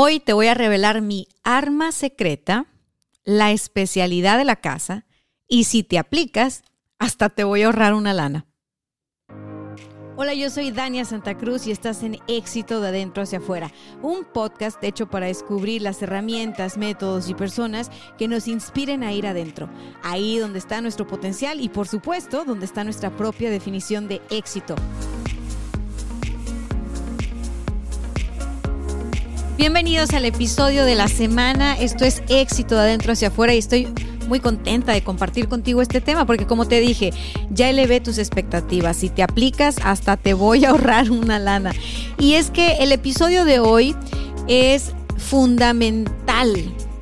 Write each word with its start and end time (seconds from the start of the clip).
Hoy 0.00 0.20
te 0.20 0.32
voy 0.32 0.46
a 0.46 0.54
revelar 0.54 1.02
mi 1.02 1.26
arma 1.42 1.90
secreta, 1.90 2.66
la 3.24 3.50
especialidad 3.50 4.38
de 4.38 4.44
la 4.44 4.54
casa 4.54 5.06
y 5.48 5.64
si 5.64 5.82
te 5.82 5.98
aplicas, 5.98 6.62
hasta 7.00 7.30
te 7.30 7.42
voy 7.42 7.62
a 7.62 7.66
ahorrar 7.66 7.94
una 7.94 8.14
lana. 8.14 8.46
Hola, 10.16 10.34
yo 10.34 10.50
soy 10.50 10.70
Dania 10.70 11.04
Santa 11.04 11.36
Cruz 11.36 11.66
y 11.66 11.72
estás 11.72 12.04
en 12.04 12.20
Éxito 12.28 12.80
de 12.80 12.90
Adentro 12.90 13.24
hacia 13.24 13.38
Afuera, 13.38 13.72
un 14.00 14.24
podcast 14.24 14.80
hecho 14.84 15.10
para 15.10 15.26
descubrir 15.26 15.82
las 15.82 16.00
herramientas, 16.00 16.78
métodos 16.78 17.28
y 17.28 17.34
personas 17.34 17.90
que 18.16 18.28
nos 18.28 18.46
inspiren 18.46 19.02
a 19.02 19.12
ir 19.12 19.26
adentro, 19.26 19.68
ahí 20.04 20.38
donde 20.38 20.60
está 20.60 20.80
nuestro 20.80 21.08
potencial 21.08 21.60
y 21.60 21.70
por 21.70 21.88
supuesto 21.88 22.44
donde 22.44 22.66
está 22.66 22.84
nuestra 22.84 23.16
propia 23.16 23.50
definición 23.50 24.06
de 24.06 24.22
éxito. 24.30 24.76
Bienvenidos 29.58 30.10
al 30.10 30.24
episodio 30.24 30.84
de 30.84 30.94
la 30.94 31.08
semana. 31.08 31.76
Esto 31.76 32.04
es 32.04 32.22
éxito 32.28 32.76
de 32.76 32.82
adentro 32.82 33.12
hacia 33.12 33.26
afuera 33.26 33.52
y 33.56 33.58
estoy 33.58 33.88
muy 34.28 34.38
contenta 34.38 34.92
de 34.92 35.02
compartir 35.02 35.48
contigo 35.48 35.82
este 35.82 36.00
tema 36.00 36.24
porque 36.26 36.46
como 36.46 36.68
te 36.68 36.78
dije, 36.78 37.10
ya 37.50 37.68
elevé 37.68 37.98
tus 38.00 38.18
expectativas. 38.18 38.98
Si 38.98 39.08
te 39.08 39.24
aplicas, 39.24 39.78
hasta 39.82 40.16
te 40.16 40.32
voy 40.32 40.64
a 40.64 40.70
ahorrar 40.70 41.10
una 41.10 41.40
lana. 41.40 41.72
Y 42.20 42.34
es 42.34 42.52
que 42.52 42.76
el 42.84 42.92
episodio 42.92 43.44
de 43.44 43.58
hoy 43.58 43.96
es 44.46 44.92
fundamental. 45.16 46.54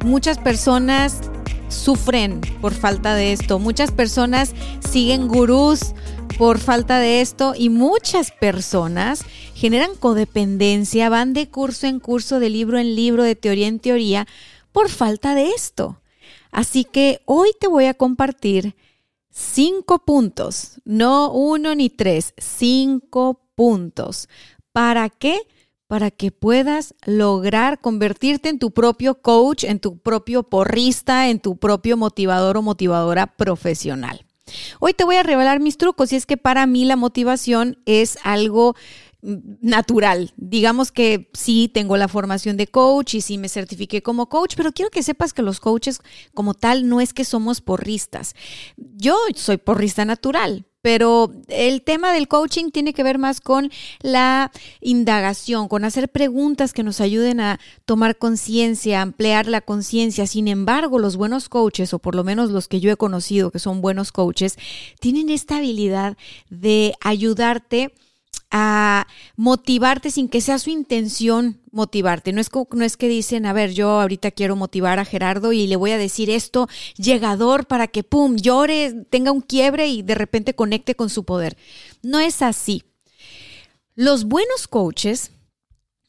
Muchas 0.03 0.39
personas 0.39 1.21
sufren 1.69 2.41
por 2.63 2.73
falta 2.73 3.15
de 3.15 3.35
esto. 3.35 3.59
Muchas 3.59 3.91
personas 3.91 4.55
siguen 4.81 5.29
gurús 5.29 5.93
por 6.39 6.59
falta 6.59 7.01
de 7.01 7.21
esto 7.21 7.53
y 7.55 7.69
muchas 7.69 8.31
personas 8.31 9.27
generan 9.57 9.97
codependencia, 9.97 11.09
van 11.09 11.33
de 11.33 11.49
curso 11.49 11.87
en 11.87 11.99
curso, 11.99 12.41
de 12.41 12.51
libro 12.51 12.79
en 12.79 12.95
libro, 12.95 13.23
de 13.23 13.37
teoría 13.37 13.69
en 13.69 13.81
teoría, 13.81 14.29
por 14.71 14.91
falta 14.91 15.35
de 15.35 15.49
esto. 15.49 16.03
Así 16.51 16.85
que 16.85 17.23
hoy 17.25 17.49
te 17.59 17.67
voy 17.67 17.87
a 17.87 17.95
compartir 17.95 18.77
cinco 19.31 20.01
puntos, 20.01 20.83
no 20.85 21.33
uno 21.33 21.75
ni 21.75 21.89
tres, 21.89 22.35
cinco 22.37 23.41
puntos. 23.55 24.29
¿Para 24.73 25.09
qué? 25.09 25.39
Para 25.87 26.11
que 26.11 26.31
puedas 26.31 26.95
lograr 27.07 27.81
convertirte 27.81 28.51
en 28.51 28.59
tu 28.59 28.73
propio 28.73 29.23
coach, 29.23 29.65
en 29.65 29.81
tu 29.81 29.97
propio 29.97 30.43
porrista, 30.43 31.31
en 31.31 31.41
tu 31.41 31.57
propio 31.57 31.97
motivador 31.97 32.59
o 32.59 32.63
motivadora 32.63 33.27
profesional. 33.27 34.27
Hoy 34.79 34.95
te 34.95 35.05
voy 35.05 35.17
a 35.17 35.23
revelar 35.23 35.61
mis 35.61 35.77
trucos 35.77 36.13
y 36.13 36.17
es 36.17 36.27
que 36.27 36.37
para 36.37 36.67
mí 36.67 36.85
la 36.85 36.97
motivación 36.97 37.79
es 37.85 38.19
algo 38.23 38.77
natural. 39.61 40.33
Digamos 40.37 40.93
que 40.93 41.31
sí 41.33 41.71
tengo 41.73 41.97
la 41.97 42.09
formación 42.09 42.57
de 42.57 42.69
coach 42.69 43.15
y 43.15 43.21
sí 43.21 43.39
me 43.39 43.49
certifiqué 43.49 44.03
como 44.03 44.29
coach, 44.29 44.55
pero 44.57 44.73
quiero 44.73 44.91
que 44.91 45.03
sepas 45.03 45.33
que 45.33 45.43
los 45.43 45.61
coaches 45.61 46.01
como 46.33 46.55
tal 46.55 46.89
no 46.89 47.01
es 47.01 47.13
que 47.13 47.25
somos 47.25 47.61
porristas. 47.61 48.35
Yo 48.77 49.17
soy 49.35 49.57
porrista 49.57 50.05
natural, 50.05 50.65
pero 50.81 51.33
el 51.49 51.83
tema 51.83 52.13
del 52.13 52.29
coaching 52.29 52.71
tiene 52.71 52.95
que 52.95 53.03
ver 53.03 53.19
más 53.19 53.41
con 53.41 53.73
la 54.03 54.53
indagación, 54.81 55.67
con 55.67 55.85
hacer 55.85 56.09
preguntas 56.09 56.73
que 56.73 56.85
nos 56.85 57.01
ayuden 57.01 57.41
a 57.41 57.59
tomar 57.85 58.19
conciencia, 58.19 59.03
ampliar 59.03 59.49
la 59.49 59.61
conciencia. 59.63 60.29
Sin 60.29 60.47
embargo, 60.47 61.01
los 61.01 61.17
buenos 61.17 61.49
coaches, 61.49 61.93
o 61.93 61.99
por 61.99 62.15
lo 62.15 62.23
menos 62.23 62.51
los 62.51 62.69
que 62.69 62.79
yo 62.79 62.93
he 62.93 62.97
conocido 62.97 63.51
que 63.51 63.59
son 63.59 63.81
buenos 63.81 64.13
coaches, 64.13 64.57
tienen 65.01 65.29
esta 65.29 65.57
habilidad 65.57 66.17
de 66.51 66.95
ayudarte 67.01 67.93
a 68.51 69.07
motivarte 69.37 70.11
sin 70.11 70.29
que 70.29 70.41
sea 70.41 70.59
su 70.59 70.71
intención 70.71 71.61
motivarte. 71.73 72.33
No 72.33 72.41
es, 72.41 72.51
no 72.73 72.85
es 72.85 72.97
que 72.97 73.09
dicen, 73.09 73.47
a 73.47 73.53
ver, 73.53 73.73
yo 73.73 74.01
ahorita 74.01 74.31
quiero 74.31 74.57
motivar 74.57 74.99
a 74.99 75.05
Gerardo 75.05 75.53
y 75.53 75.67
le 75.67 75.77
voy 75.77 75.91
a 75.91 75.99
decir 75.99 76.31
esto 76.31 76.69
llegador 76.97 77.67
para 77.67 77.89
que, 77.89 78.03
pum, 78.05 78.37
llore, 78.37 79.07
tenga 79.11 79.33
un 79.33 79.41
quiebre 79.41 79.89
y 79.89 80.03
de 80.03 80.15
repente 80.15 80.55
conecte 80.55 80.95
con 80.95 81.11
su 81.11 81.25
poder. 81.25 81.57
No 82.03 82.21
es 82.21 82.43
así. 82.43 82.85
Los 83.95 84.25
buenos 84.25 84.69
coaches, 84.69 85.33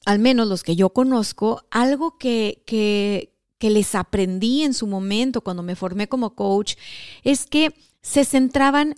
al 0.06 0.20
menos 0.20 0.48
los 0.48 0.64
que 0.64 0.76
yo 0.76 0.90
conozco, 0.90 1.64
algo 1.72 2.18
que, 2.18 2.64
que, 2.66 3.34
que 3.58 3.70
les 3.70 3.96
aprendí 3.96 4.64
en 4.64 4.74
su 4.74 4.88
momento 4.88 5.42
cuando 5.42 5.64
me 5.64 5.76
formé 5.76 6.08
como 6.08 6.36
coach, 6.36 6.76
es 7.24 7.46
que 7.46 7.74
se 8.02 8.24
centraban 8.24 8.96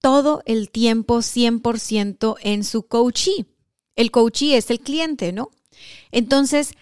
todo 0.00 0.42
el 0.46 0.70
tiempo 0.70 1.18
100% 1.18 2.36
en 2.42 2.64
su 2.64 2.82
coachee. 2.82 3.46
El 3.96 4.10
coachee 4.10 4.56
es 4.56 4.70
el 4.70 4.80
cliente, 4.80 5.32
¿no? 5.32 5.50
Entonces, 6.10 6.72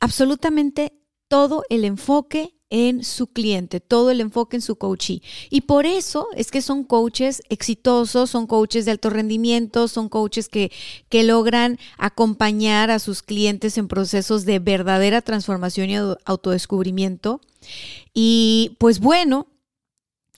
absolutamente 0.00 0.92
todo 1.28 1.64
el 1.68 1.84
enfoque 1.84 2.54
en 2.70 3.04
su 3.04 3.28
cliente, 3.28 3.78
todo 3.78 4.10
el 4.10 4.20
enfoque 4.20 4.56
en 4.56 4.62
su 4.62 4.76
coachee. 4.76 5.22
Y 5.48 5.62
por 5.62 5.86
eso 5.86 6.26
es 6.34 6.50
que 6.50 6.60
son 6.60 6.82
coaches 6.82 7.42
exitosos, 7.48 8.30
son 8.30 8.46
coaches 8.46 8.84
de 8.84 8.90
alto 8.90 9.10
rendimiento, 9.10 9.86
son 9.86 10.08
coaches 10.08 10.48
que, 10.48 10.72
que 11.08 11.22
logran 11.22 11.78
acompañar 11.98 12.90
a 12.90 12.98
sus 12.98 13.22
clientes 13.22 13.78
en 13.78 13.86
procesos 13.86 14.44
de 14.44 14.58
verdadera 14.58 15.22
transformación 15.22 15.90
y 15.90 15.96
autodescubrimiento. 16.24 17.40
Y 18.12 18.76
pues 18.78 18.98
bueno, 18.98 19.46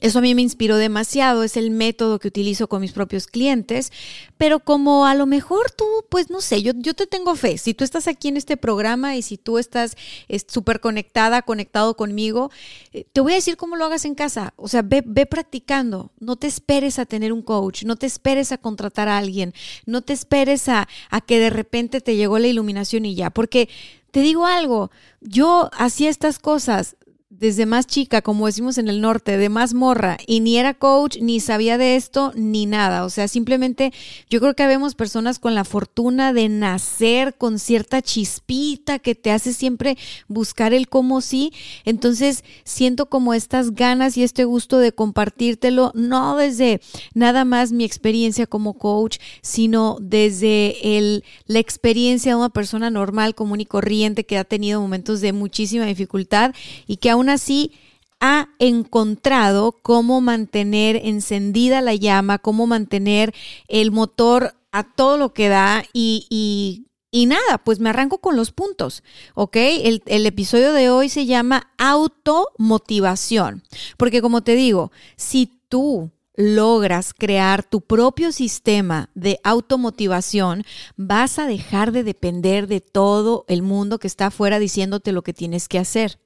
eso 0.00 0.18
a 0.18 0.22
mí 0.22 0.34
me 0.34 0.42
inspiró 0.42 0.76
demasiado, 0.76 1.42
es 1.42 1.56
el 1.56 1.70
método 1.70 2.18
que 2.18 2.28
utilizo 2.28 2.68
con 2.68 2.82
mis 2.82 2.92
propios 2.92 3.26
clientes, 3.26 3.90
pero 4.36 4.60
como 4.60 5.06
a 5.06 5.14
lo 5.14 5.24
mejor 5.24 5.70
tú, 5.70 5.86
pues 6.10 6.28
no 6.28 6.42
sé, 6.42 6.62
yo, 6.62 6.72
yo 6.76 6.92
te 6.92 7.06
tengo 7.06 7.34
fe, 7.34 7.56
si 7.56 7.72
tú 7.72 7.82
estás 7.82 8.06
aquí 8.06 8.28
en 8.28 8.36
este 8.36 8.58
programa 8.58 9.16
y 9.16 9.22
si 9.22 9.38
tú 9.38 9.56
estás 9.56 9.96
súper 10.48 10.80
conectada, 10.80 11.40
conectado 11.40 11.96
conmigo, 11.96 12.50
eh, 12.92 13.06
te 13.10 13.22
voy 13.22 13.32
a 13.32 13.36
decir 13.36 13.56
cómo 13.56 13.76
lo 13.76 13.86
hagas 13.86 14.04
en 14.04 14.14
casa, 14.14 14.52
o 14.56 14.68
sea, 14.68 14.82
ve, 14.82 15.02
ve 15.06 15.24
practicando, 15.24 16.10
no 16.20 16.36
te 16.36 16.46
esperes 16.46 16.98
a 16.98 17.06
tener 17.06 17.32
un 17.32 17.40
coach, 17.40 17.84
no 17.84 17.96
te 17.96 18.04
esperes 18.04 18.52
a 18.52 18.58
contratar 18.58 19.08
a 19.08 19.16
alguien, 19.16 19.54
no 19.86 20.02
te 20.02 20.12
esperes 20.12 20.68
a, 20.68 20.88
a 21.08 21.20
que 21.22 21.40
de 21.40 21.48
repente 21.48 22.02
te 22.02 22.16
llegó 22.16 22.38
la 22.38 22.48
iluminación 22.48 23.06
y 23.06 23.14
ya, 23.14 23.30
porque 23.30 23.70
te 24.10 24.20
digo 24.20 24.46
algo, 24.46 24.90
yo 25.20 25.70
hacía 25.72 26.10
estas 26.10 26.38
cosas 26.38 26.96
desde 27.28 27.66
más 27.66 27.88
chica, 27.88 28.22
como 28.22 28.46
decimos 28.46 28.78
en 28.78 28.86
el 28.86 29.00
norte, 29.00 29.36
de 29.36 29.48
más 29.48 29.74
morra, 29.74 30.16
y 30.28 30.38
ni 30.38 30.58
era 30.58 30.74
coach, 30.74 31.18
ni 31.20 31.40
sabía 31.40 31.76
de 31.76 31.96
esto, 31.96 32.32
ni 32.36 32.66
nada. 32.66 33.04
O 33.04 33.10
sea, 33.10 33.26
simplemente 33.26 33.92
yo 34.30 34.38
creo 34.38 34.54
que 34.54 34.62
habemos 34.62 34.94
personas 34.94 35.40
con 35.40 35.56
la 35.56 35.64
fortuna 35.64 36.32
de 36.32 36.48
nacer 36.48 37.34
con 37.34 37.58
cierta 37.58 38.00
chispita 38.00 39.00
que 39.00 39.16
te 39.16 39.32
hace 39.32 39.52
siempre 39.52 39.98
buscar 40.28 40.72
el 40.72 40.88
cómo 40.88 41.20
sí. 41.20 41.52
Entonces, 41.84 42.44
siento 42.62 43.06
como 43.06 43.34
estas 43.34 43.74
ganas 43.74 44.16
y 44.16 44.22
este 44.22 44.44
gusto 44.44 44.78
de 44.78 44.92
compartírtelo, 44.92 45.90
no 45.94 46.36
desde 46.36 46.80
nada 47.12 47.44
más 47.44 47.72
mi 47.72 47.84
experiencia 47.84 48.46
como 48.46 48.74
coach, 48.74 49.18
sino 49.42 49.98
desde 50.00 50.96
el, 50.96 51.24
la 51.46 51.58
experiencia 51.58 52.32
de 52.32 52.36
una 52.36 52.50
persona 52.50 52.88
normal, 52.88 53.34
común 53.34 53.60
y 53.60 53.66
corriente 53.66 54.24
que 54.24 54.38
ha 54.38 54.44
tenido 54.44 54.80
momentos 54.80 55.20
de 55.20 55.32
muchísima 55.32 55.86
dificultad 55.86 56.54
y 56.86 56.98
que 56.98 57.15
aún 57.16 57.30
así 57.30 57.72
ha 58.20 58.48
encontrado 58.58 59.72
cómo 59.82 60.20
mantener 60.20 60.96
encendida 60.96 61.80
la 61.80 61.94
llama, 61.94 62.38
cómo 62.38 62.66
mantener 62.66 63.34
el 63.68 63.90
motor 63.90 64.54
a 64.70 64.84
todo 64.94 65.16
lo 65.16 65.32
que 65.32 65.48
da 65.48 65.84
y, 65.92 66.86
nada, 67.12 67.58
pues 67.64 67.80
me 67.80 67.88
arranco 67.88 68.18
con 68.18 68.36
los 68.36 68.52
puntos, 68.52 69.02
¿ok? 69.34 69.56
El, 69.56 70.02
el, 70.06 70.26
episodio 70.26 70.74
de 70.74 70.90
hoy 70.90 71.08
se 71.08 71.24
llama 71.24 71.72
automotivación, 71.78 73.62
porque 73.96 74.20
como 74.20 74.42
te 74.42 74.54
digo, 74.54 74.92
si 75.16 75.50
tú 75.68 76.10
logras 76.34 77.14
crear 77.14 77.62
tu 77.62 77.80
propio 77.80 78.32
sistema 78.32 79.08
de 79.14 79.40
automotivación, 79.42 80.64
vas 80.96 81.38
a 81.38 81.46
dejar 81.46 81.92
de 81.92 82.04
depender 82.04 82.66
de 82.66 82.82
todo 82.82 83.46
el 83.48 83.62
mundo 83.62 83.98
que 83.98 84.06
está 84.06 84.26
afuera 84.26 84.58
diciéndote 84.58 85.12
lo 85.12 85.22
que 85.22 85.32
tienes 85.32 85.68
que 85.68 85.78
hacer. 85.78 86.18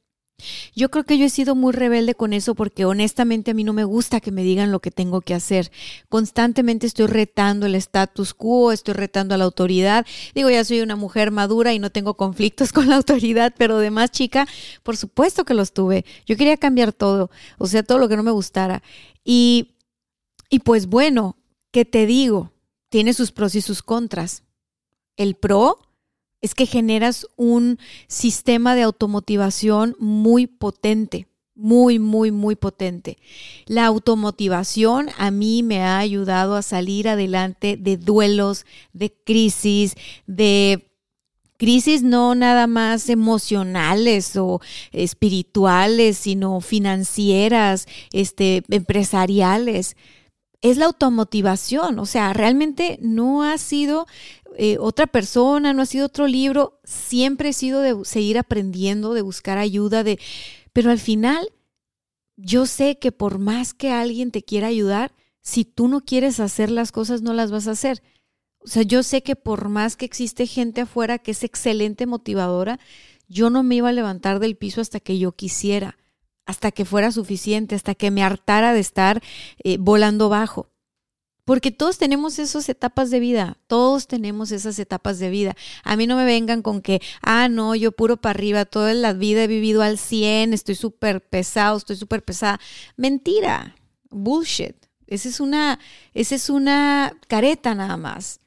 Yo 0.75 0.91
creo 0.91 1.05
que 1.05 1.19
yo 1.19 1.27
he 1.27 1.31
sido 1.31 1.55
muy 1.55 1.73
rebelde 1.73 2.15
con 2.15 2.33
eso 2.33 2.55
porque 2.55 2.85
honestamente 2.85 3.51
a 3.51 3.55
mí 3.55 3.65
no 3.65 3.73
me 3.73 3.85
gusta 3.85 4.21
que 4.21 4.33
me 4.33 4.43
digan 4.43 4.73
lo 4.73 4.81
que 4.81 4.91
tengo 4.91 5.21
que 5.21 5.35
hacer. 5.35 5.71
Constantemente 6.09 6.87
estoy 6.87 7.07
retando 7.07 7.67
el 7.67 7.75
status 7.75 8.35
quo, 8.35 8.73
estoy 8.73 8.95
retando 8.95 9.35
a 9.35 9.39
la 9.39 9.45
autoridad. 9.45 10.07
Digo, 10.35 10.51
ya 10.51 10.65
soy 10.65 10.81
una 10.81 10.97
mujer 10.97 11.31
madura 11.31 11.73
y 11.73 11.79
no 11.79 11.91
tengo 11.91 12.15
conflictos 12.15 12.73
con 12.73 12.89
la 12.89 12.97
autoridad, 12.97 13.55
pero 13.57 13.79
de 13.79 13.91
más 13.91 14.11
chica, 14.11 14.47
por 14.83 14.97
supuesto 14.97 15.45
que 15.45 15.55
los 15.55 15.73
tuve. 15.73 16.05
Yo 16.27 16.37
quería 16.37 16.57
cambiar 16.57 16.93
todo, 16.93 17.31
o 17.59 17.67
sea, 17.67 17.83
todo 17.83 17.99
lo 17.99 18.09
que 18.09 18.17
no 18.17 18.23
me 18.23 18.31
gustara. 18.31 18.83
Y, 19.25 19.77
y 20.49 20.61
pues 20.61 20.87
bueno, 20.87 21.37
¿qué 21.71 21.85
te 21.85 22.07
digo? 22.07 22.53
Tiene 22.89 23.13
sus 23.13 23.33
pros 23.33 23.55
y 23.55 23.61
sus 23.61 23.83
contras. 23.83 24.43
El 25.17 25.35
pro 25.35 25.79
es 26.41 26.55
que 26.55 26.67
generas 26.67 27.27
un 27.37 27.79
sistema 28.07 28.75
de 28.75 28.83
automotivación 28.83 29.97
muy 29.99 30.47
potente, 30.47 31.29
muy, 31.55 31.99
muy, 31.99 32.31
muy 32.31 32.57
potente. 32.57 33.19
La 33.67 33.87
automotivación 33.87 35.11
a 35.19 35.31
mí 35.31 35.63
me 35.63 35.83
ha 35.83 35.99
ayudado 35.99 36.57
a 36.57 36.63
salir 36.63 37.09
adelante 37.09 37.77
de 37.77 37.99
duelos, 37.99 38.65
de 38.93 39.13
crisis, 39.13 39.95
de 40.27 40.91
crisis 41.61 42.03
no 42.03 42.35
nada 42.35 42.67
más 42.67 43.11
emocionales 43.11 44.35
o 44.37 44.63
espirituales, 44.93 46.17
sino 46.17 46.63
financieras, 46.63 47.87
este, 48.13 48.63
empresariales. 48.71 49.95
Es 50.63 50.79
la 50.79 50.87
automotivación, 50.87 51.99
o 51.99 52.07
sea, 52.07 52.33
realmente 52.33 52.99
no 53.03 53.43
ha 53.43 53.59
sido 53.59 54.07
eh, 54.57 54.79
otra 54.79 55.07
persona, 55.07 55.73
no 55.73 55.83
ha 55.83 55.87
sido 55.87 56.07
otro 56.07 56.27
libro, 56.27 56.81
siempre 56.85 57.51
he 57.51 57.53
sido 57.53 57.81
de 57.81 58.05
seguir 58.05 58.39
aprendiendo, 58.39 59.15
de 59.15 59.23
buscar 59.23 59.59
ayuda, 59.59 60.03
de, 60.05 60.19
pero 60.73 60.91
al 60.91 60.99
final 60.99 61.53
yo 62.37 62.67
sé 62.67 62.99
que 62.99 63.13
por 63.13 63.39
más 63.39 63.75
que 63.75 63.91
alguien 63.91 64.31
te 64.31 64.43
quiera 64.43 64.69
ayudar, 64.69 65.13
si 65.43 65.65
tú 65.65 65.89
no 65.89 66.01
quieres 66.01 66.41
hacer 66.41 66.71
las 66.71 66.93
cosas, 66.93 67.23
no 67.23 67.33
las 67.33 67.51
vas 67.51 67.69
a 67.69 67.73
hacer. 67.73 68.03
O 68.59 68.67
sea, 68.67 68.83
yo 68.83 69.03
sé 69.03 69.23
que 69.23 69.37
por 69.37 69.69
más 69.69 69.97
que 69.97 70.05
existe 70.05 70.47
gente 70.47 70.83
afuera 70.83 71.19
que 71.19 71.31
es 71.31 71.45
excelente 71.45 72.07
motivadora, 72.07 72.79
yo 73.29 73.49
no 73.49 73.63
me 73.63 73.77
iba 73.77 73.89
a 73.89 73.93
levantar 73.93 74.39
del 74.39 74.57
piso 74.57 74.81
hasta 74.81 75.01
que 75.01 75.19
yo 75.19 75.33
quisiera, 75.33 75.99
hasta 76.45 76.73
que 76.73 76.85
fuera 76.85 77.13
suficiente, 77.13 77.75
hasta 77.75 77.95
que 77.95 78.11
me 78.11 78.23
hartara 78.23 78.75
de 78.75 78.81
estar 78.81 79.23
eh, 79.63 79.77
volando 79.79 80.29
bajo. 80.29 80.70
Porque 81.51 81.73
todos 81.73 81.99
tenemos 81.99 82.39
esas 82.39 82.69
etapas 82.69 83.11
de 83.11 83.19
vida, 83.19 83.57
todos 83.67 84.07
tenemos 84.07 84.53
esas 84.53 84.79
etapas 84.79 85.19
de 85.19 85.31
vida. 85.31 85.57
A 85.83 85.97
mí 85.97 86.07
no 86.07 86.15
me 86.15 86.25
vengan 86.25 86.63
con 86.63 86.81
que, 86.81 87.03
ah, 87.23 87.49
no, 87.49 87.75
yo 87.75 87.91
puro 87.91 88.19
para 88.19 88.39
arriba, 88.39 88.67
toda 88.67 88.95
la 88.95 89.15
vida 89.15 89.43
he 89.43 89.47
vivido 89.49 89.83
al 89.83 89.99
100, 89.99 90.53
estoy 90.53 90.77
súper 90.77 91.21
pesado, 91.21 91.77
estoy 91.77 91.97
súper 91.97 92.23
pesada. 92.23 92.61
Mentira, 92.97 93.75
bullshit. 94.11 94.77
Esa 95.09 95.29
es 95.29 95.41
una, 95.41 95.81
esa 96.15 96.37
es 96.37 96.51
una 96.51 97.19
careta 97.27 97.75
nada 97.75 97.97
más. 97.97 98.39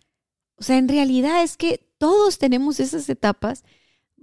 O 0.55 0.63
sea, 0.63 0.77
en 0.77 0.87
realidad 0.87 1.43
es 1.43 1.57
que 1.57 1.85
todos 1.97 2.37
tenemos 2.37 2.79
esas 2.79 3.09
etapas. 3.09 3.65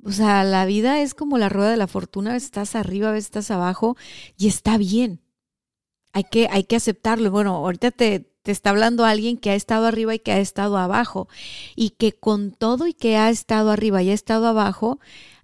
O 0.05 0.11
sea, 0.11 0.43
la 0.43 0.65
vida 0.65 1.03
es 1.03 1.13
como 1.13 1.37
la 1.37 1.51
rueda 1.51 1.71
de 1.71 1.77
la 1.77 1.87
fortuna, 1.87 2.31
a 2.31 2.33
veces 2.33 2.47
estás 2.47 2.75
arriba, 2.75 3.11
a 3.11 3.13
veces 3.13 3.27
estás 3.27 3.51
abajo 3.51 3.99
y 4.39 4.49
está 4.49 4.79
bien. 4.79 5.21
Hay 6.15 6.25
que, 6.25 6.49
hay 6.51 6.65
que 6.65 6.77
aceptarlo. 6.77 7.31
Bueno, 7.31 7.57
ahorita 7.57 7.91
te, 7.91 8.30
está 8.51 8.71
hablando 8.71 9.05
alguien 9.05 9.37
que 9.37 9.51
ha 9.51 9.55
estado 9.55 9.87
arriba 9.87 10.15
y 10.15 10.19
que 10.19 10.33
ha 10.33 10.39
estado 10.39 10.79
abajo. 10.79 11.29
Y 11.77 11.91
que 11.91 12.13
con 12.13 12.53
todo 12.53 12.87
y 12.87 12.95
que 12.95 13.17
ha 13.17 13.31
estado 13.31 13.71
arriba 13.71 14.03
y 14.03 14.11
ha 14.11 14.15
estado 14.15 14.47
abajo, 14.47 14.99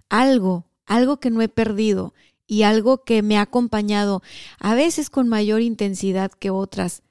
algo, 0.09 0.65
algo 0.85 1.19
que 1.19 1.29
no 1.29 1.41
he 1.41 1.49
perdido 1.49 2.13
y 2.47 2.63
algo 2.63 3.03
que 3.03 3.21
me 3.21 3.37
ha 3.37 3.41
acompañado, 3.41 4.23
a 4.59 4.73
veces 4.73 5.09
con 5.09 5.27
mayor 5.27 5.61
intensidad 5.61 6.31
que 6.31 6.49
otras, 6.49 7.03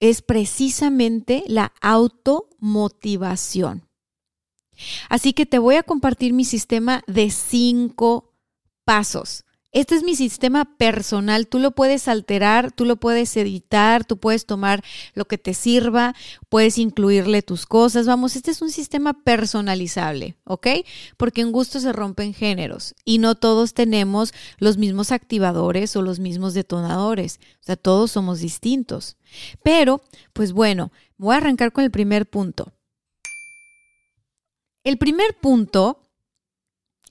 es 0.00 0.20
precisamente 0.20 1.44
la 1.46 1.72
automotivación. 1.80 3.88
Así 5.08 5.32
que 5.32 5.46
te 5.46 5.58
voy 5.58 5.76
a 5.76 5.82
compartir 5.82 6.32
mi 6.32 6.44
sistema 6.44 7.02
de 7.06 7.30
cinco 7.30 8.34
pasos 8.84 9.44
este 9.72 9.94
es 9.94 10.02
mi 10.02 10.14
sistema 10.14 10.76
personal, 10.76 11.48
tú 11.48 11.58
lo 11.58 11.70
puedes 11.70 12.06
alterar, 12.06 12.72
tú 12.72 12.84
lo 12.84 12.96
puedes 12.96 13.34
editar, 13.38 14.04
tú 14.04 14.18
puedes 14.18 14.44
tomar 14.44 14.84
lo 15.14 15.24
que 15.24 15.38
te 15.38 15.54
sirva, 15.54 16.14
puedes 16.50 16.76
incluirle 16.76 17.40
tus 17.40 17.64
cosas, 17.64 18.06
vamos, 18.06 18.36
este 18.36 18.50
es 18.50 18.60
un 18.60 18.70
sistema 18.70 19.24
personalizable, 19.24 20.36
¿ok? 20.44 20.66
Porque 21.16 21.40
en 21.40 21.52
gusto 21.52 21.80
se 21.80 21.92
rompen 21.92 22.34
géneros 22.34 22.94
y 23.06 23.16
no 23.16 23.34
todos 23.34 23.72
tenemos 23.72 24.34
los 24.58 24.76
mismos 24.76 25.10
activadores 25.10 25.96
o 25.96 26.02
los 26.02 26.20
mismos 26.20 26.52
detonadores, 26.52 27.40
o 27.60 27.64
sea, 27.64 27.76
todos 27.76 28.10
somos 28.10 28.40
distintos. 28.40 29.16
Pero, 29.62 30.02
pues 30.34 30.52
bueno, 30.52 30.92
voy 31.16 31.34
a 31.34 31.38
arrancar 31.38 31.72
con 31.72 31.84
el 31.84 31.90
primer 31.90 32.28
punto. 32.28 32.74
El 34.84 34.98
primer 34.98 35.34
punto, 35.40 36.02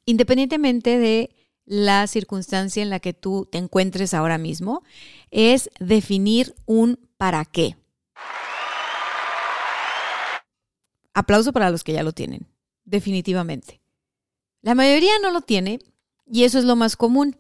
independientemente 0.05 0.99
de 0.99 1.40
la 1.71 2.05
circunstancia 2.07 2.83
en 2.83 2.89
la 2.89 2.99
que 2.99 3.13
tú 3.13 3.47
te 3.49 3.57
encuentres 3.57 4.13
ahora 4.13 4.37
mismo, 4.37 4.83
es 5.29 5.69
definir 5.79 6.53
un 6.65 6.99
para 7.15 7.45
qué. 7.45 7.77
Aplauso 11.13 11.53
para 11.53 11.69
los 11.69 11.85
que 11.85 11.93
ya 11.93 12.03
lo 12.03 12.11
tienen, 12.11 12.45
definitivamente. 12.83 13.79
La 14.61 14.75
mayoría 14.75 15.13
no 15.21 15.31
lo 15.31 15.39
tiene 15.39 15.79
y 16.29 16.43
eso 16.43 16.59
es 16.59 16.65
lo 16.65 16.75
más 16.75 16.97
común. 16.97 17.37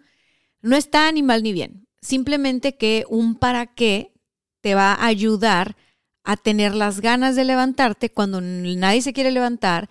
No 0.61 0.77
está 0.77 1.11
ni 1.11 1.23
mal 1.23 1.43
ni 1.43 1.51
bien, 1.51 1.89
simplemente 2.01 2.77
que 2.77 3.03
un 3.09 3.35
para 3.35 3.67
qué 3.67 4.13
te 4.61 4.75
va 4.75 4.93
a 4.93 5.07
ayudar 5.07 5.75
a 6.23 6.37
tener 6.37 6.73
las 6.73 7.01
ganas 7.01 7.35
de 7.35 7.43
levantarte 7.43 8.09
cuando 8.09 8.39
nadie 8.39 9.01
se 9.01 9.11
quiere 9.11 9.31
levantar, 9.31 9.89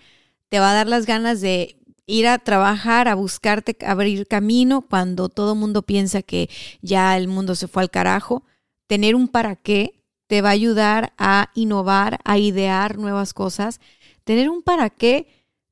te 0.49 0.59
va 0.59 0.71
a 0.71 0.73
dar 0.73 0.87
las 0.87 1.05
ganas 1.05 1.41
de 1.41 1.80
ir 2.05 2.27
a 2.27 2.37
trabajar, 2.37 3.07
a 3.07 3.15
buscarte, 3.15 3.77
abrir 3.85 4.27
camino 4.27 4.81
cuando 4.81 5.29
todo 5.29 5.55
mundo 5.55 5.81
piensa 5.81 6.21
que 6.21 6.49
ya 6.81 7.17
el 7.17 7.27
mundo 7.27 7.55
se 7.55 7.67
fue 7.67 7.83
al 7.83 7.89
carajo. 7.89 8.43
Tener 8.87 9.15
un 9.15 9.27
para 9.27 9.55
qué 9.55 10.03
te 10.27 10.41
va 10.41 10.49
a 10.49 10.53
ayudar 10.53 11.13
a 11.17 11.49
innovar, 11.55 12.19
a 12.23 12.37
idear 12.37 12.97
nuevas 12.97 13.33
cosas. 13.33 13.79
Tener 14.23 14.49
un 14.49 14.61
para 14.63 14.89
qué 14.89 15.27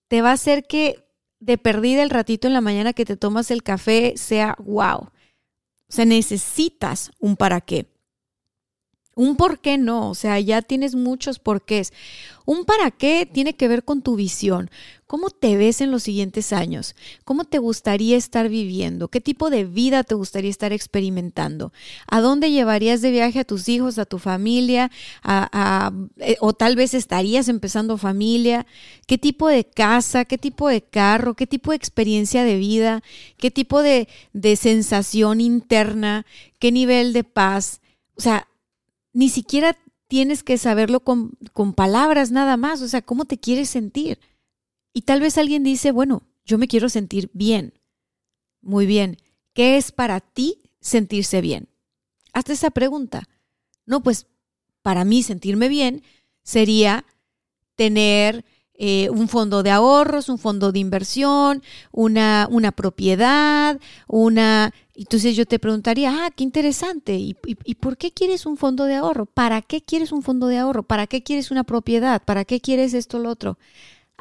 te 0.07 0.21
va 0.21 0.31
a 0.31 0.33
hacer 0.33 0.65
que 0.65 1.05
de 1.39 1.57
perdida 1.57 2.03
el 2.03 2.09
ratito 2.09 2.47
en 2.47 2.53
la 2.53 2.61
mañana 2.61 2.93
que 2.93 3.05
te 3.05 3.17
tomas 3.17 3.51
el 3.51 3.63
café 3.63 4.13
sea 4.17 4.55
wow. 4.59 4.97
O 5.01 5.11
sea, 5.91 6.05
necesitas 6.05 7.11
un 7.19 7.35
para 7.35 7.61
qué. 7.61 7.87
Un 9.19 9.35
por 9.35 9.59
qué 9.59 9.77
no, 9.77 10.09
o 10.09 10.15
sea, 10.15 10.39
ya 10.39 10.61
tienes 10.61 10.95
muchos 10.95 11.39
porqués. 11.39 11.91
Un 12.45 12.63
para 12.63 12.89
qué 12.89 13.29
tiene 13.29 13.53
que 13.53 13.67
ver 13.67 13.83
con 13.83 14.01
tu 14.01 14.15
visión. 14.15 14.71
¿Cómo 15.07 15.29
te 15.29 15.57
ves 15.57 15.81
en 15.81 15.91
los 15.91 16.03
siguientes 16.03 16.53
años? 16.53 16.95
¿Cómo 17.25 17.43
te 17.43 17.57
gustaría 17.57 18.15
estar 18.15 18.47
viviendo? 18.47 19.09
¿Qué 19.09 19.19
tipo 19.19 19.49
de 19.49 19.65
vida 19.65 20.05
te 20.05 20.15
gustaría 20.15 20.49
estar 20.49 20.71
experimentando? 20.71 21.73
¿A 22.07 22.21
dónde 22.21 22.49
llevarías 22.49 23.01
de 23.01 23.11
viaje 23.11 23.39
a 23.39 23.43
tus 23.43 23.67
hijos, 23.67 23.99
a 23.99 24.05
tu 24.05 24.19
familia? 24.19 24.89
Eh, 26.19 26.37
¿O 26.39 26.53
tal 26.53 26.77
vez 26.77 26.93
estarías 26.93 27.49
empezando 27.49 27.97
familia? 27.97 28.65
¿Qué 29.05 29.17
tipo 29.17 29.49
de 29.49 29.65
casa? 29.65 30.23
¿Qué 30.23 30.37
tipo 30.37 30.69
de 30.69 30.81
carro? 30.81 31.33
¿Qué 31.33 31.45
tipo 31.45 31.71
de 31.71 31.75
experiencia 31.75 32.45
de 32.45 32.55
vida? 32.55 33.03
¿Qué 33.35 33.51
tipo 33.51 33.81
de, 33.81 34.07
de 34.31 34.55
sensación 34.55 35.41
interna? 35.41 36.25
¿Qué 36.57 36.71
nivel 36.71 37.11
de 37.11 37.25
paz? 37.25 37.81
O 38.15 38.21
sea, 38.21 38.48
ni 39.13 39.29
siquiera 39.29 39.77
tienes 40.07 40.43
que 40.43 40.57
saberlo 40.57 41.01
con, 41.01 41.37
palabras 41.75 42.31
nada 42.31 42.57
más, 42.57 42.81
o 42.81 42.87
sea, 42.87 43.01
cómo 43.01 43.25
te 43.25 43.39
quieres 43.39 43.69
sentir. 43.69 44.19
Y 44.93 45.03
tal 45.03 45.21
vez 45.21 45.37
alguien 45.37 45.63
dice, 45.63 45.91
bueno, 45.91 46.23
yo 46.45 46.57
me 46.57 46.67
quiero 46.67 46.89
sentir 46.89 47.29
bien. 47.33 47.73
Muy 48.61 48.85
bien, 48.85 49.17
¿qué 49.53 49.77
es 49.77 49.91
para 49.91 50.19
ti 50.19 50.63
sentirse 50.81 51.41
bien? 51.41 51.69
Hazte 52.33 52.53
esa 52.53 52.71
pregunta. 52.71 53.29
No, 53.85 54.01
pues 54.01 54.27
para 54.81 55.05
mí 55.05 55.23
sentirme 55.23 55.69
bien 55.69 56.03
sería 56.43 57.05
tener 57.75 58.43
eh, 58.81 59.09
un 59.09 59.27
fondo 59.27 59.61
de 59.61 59.71
ahorros, 59.71 60.29
un 60.29 60.37
fondo 60.37 60.71
de 60.71 60.79
inversión, 60.79 61.61
una, 61.91 62.47
una 62.49 62.71
propiedad, 62.71 63.77
una... 64.07 64.73
Entonces 64.95 65.35
yo 65.35 65.45
te 65.45 65.59
preguntaría, 65.59 66.25
ah, 66.25 66.29
qué 66.33 66.43
interesante, 66.45 67.13
¿Y, 67.15 67.35
¿Y, 67.45 67.75
por 67.75 67.97
qué 67.97 68.11
quieres 68.11 68.45
un 68.45 68.55
fondo 68.55 68.85
de 68.85 68.95
ahorro? 68.95 69.25
¿Para 69.25 69.61
qué 69.61 69.81
quieres 69.81 70.13
un 70.13 70.23
fondo 70.23 70.47
de 70.47 70.57
ahorro? 70.57 70.83
¿Para 70.83 71.07
qué 71.07 71.23
quieres 71.23 71.51
una 71.51 71.65
propiedad? 71.65 72.21
¿Para 72.23 72.45
qué 72.45 72.61
quieres 72.61 72.93
esto 72.93 73.17
o 73.17 73.19
lo 73.19 73.29
otro? 73.29 73.57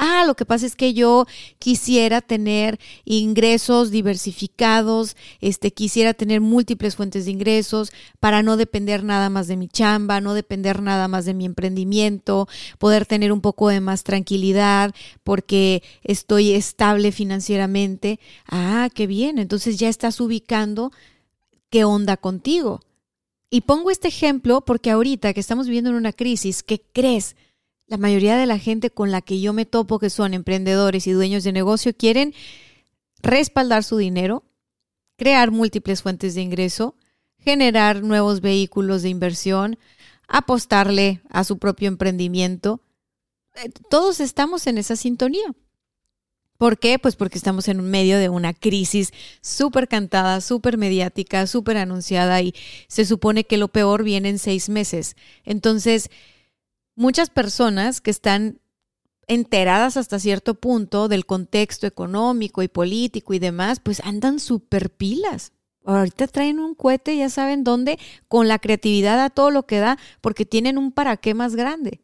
Ah, 0.00 0.22
lo 0.24 0.36
que 0.36 0.46
pasa 0.46 0.64
es 0.64 0.76
que 0.76 0.94
yo 0.94 1.26
quisiera 1.58 2.20
tener 2.20 2.78
ingresos 3.04 3.90
diversificados, 3.90 5.16
este, 5.40 5.72
quisiera 5.72 6.14
tener 6.14 6.40
múltiples 6.40 6.94
fuentes 6.94 7.24
de 7.24 7.32
ingresos 7.32 7.90
para 8.20 8.44
no 8.44 8.56
depender 8.56 9.02
nada 9.02 9.28
más 9.28 9.48
de 9.48 9.56
mi 9.56 9.66
chamba, 9.66 10.20
no 10.20 10.34
depender 10.34 10.82
nada 10.82 11.08
más 11.08 11.24
de 11.24 11.34
mi 11.34 11.44
emprendimiento, 11.44 12.46
poder 12.78 13.06
tener 13.06 13.32
un 13.32 13.40
poco 13.40 13.68
de 13.70 13.80
más 13.80 14.04
tranquilidad 14.04 14.94
porque 15.24 15.82
estoy 16.04 16.52
estable 16.52 17.10
financieramente. 17.10 18.20
Ah, 18.48 18.88
qué 18.94 19.08
bien. 19.08 19.38
Entonces 19.38 19.78
ya 19.78 19.88
estás 19.88 20.20
ubicando 20.20 20.92
qué 21.70 21.84
onda 21.84 22.16
contigo. 22.16 22.80
Y 23.50 23.62
pongo 23.62 23.90
este 23.90 24.08
ejemplo 24.08 24.60
porque 24.60 24.90
ahorita 24.90 25.32
que 25.32 25.40
estamos 25.40 25.66
viviendo 25.66 25.90
en 25.90 25.96
una 25.96 26.12
crisis, 26.12 26.62
¿qué 26.62 26.82
crees? 26.92 27.34
La 27.88 27.96
mayoría 27.96 28.36
de 28.36 28.44
la 28.44 28.58
gente 28.58 28.90
con 28.90 29.10
la 29.10 29.22
que 29.22 29.40
yo 29.40 29.54
me 29.54 29.64
topo, 29.64 29.98
que 29.98 30.10
son 30.10 30.34
emprendedores 30.34 31.06
y 31.06 31.12
dueños 31.12 31.42
de 31.42 31.52
negocio, 31.52 31.96
quieren 31.96 32.34
respaldar 33.22 33.82
su 33.82 33.96
dinero, 33.96 34.44
crear 35.16 35.50
múltiples 35.50 36.02
fuentes 36.02 36.34
de 36.34 36.42
ingreso, 36.42 36.94
generar 37.38 38.02
nuevos 38.02 38.42
vehículos 38.42 39.02
de 39.02 39.08
inversión, 39.08 39.78
apostarle 40.28 41.22
a 41.30 41.44
su 41.44 41.56
propio 41.56 41.88
emprendimiento. 41.88 42.82
Eh, 43.56 43.70
todos 43.88 44.20
estamos 44.20 44.66
en 44.66 44.76
esa 44.76 44.94
sintonía. 44.94 45.54
¿Por 46.58 46.78
qué? 46.78 46.98
Pues 46.98 47.16
porque 47.16 47.38
estamos 47.38 47.68
en 47.68 47.80
medio 47.88 48.18
de 48.18 48.28
una 48.28 48.52
crisis 48.52 49.12
súper 49.40 49.88
cantada, 49.88 50.42
súper 50.42 50.76
mediática, 50.76 51.46
súper 51.46 51.78
anunciada 51.78 52.42
y 52.42 52.52
se 52.88 53.06
supone 53.06 53.44
que 53.44 53.56
lo 53.56 53.68
peor 53.68 54.02
viene 54.02 54.28
en 54.28 54.38
seis 54.38 54.68
meses. 54.68 55.16
Entonces, 55.44 56.10
muchas 56.98 57.30
personas 57.30 58.00
que 58.00 58.10
están 58.10 58.60
enteradas 59.28 59.96
hasta 59.96 60.18
cierto 60.18 60.54
punto 60.54 61.06
del 61.06 61.26
contexto 61.26 61.86
económico 61.86 62.62
y 62.62 62.68
político 62.68 63.34
y 63.34 63.38
demás, 63.38 63.78
pues 63.80 64.00
andan 64.00 64.40
súper 64.40 64.90
pilas. 64.90 65.52
Ahorita 65.84 66.26
traen 66.26 66.58
un 66.58 66.74
cohete, 66.74 67.16
ya 67.16 67.30
saben 67.30 67.62
dónde, 67.62 67.98
con 68.26 68.48
la 68.48 68.58
creatividad 68.58 69.20
a 69.20 69.30
todo 69.30 69.50
lo 69.50 69.64
que 69.64 69.78
da, 69.78 69.96
porque 70.20 70.44
tienen 70.44 70.76
un 70.76 70.90
para 70.90 71.16
qué 71.16 71.34
más 71.34 71.54
grande. 71.54 72.00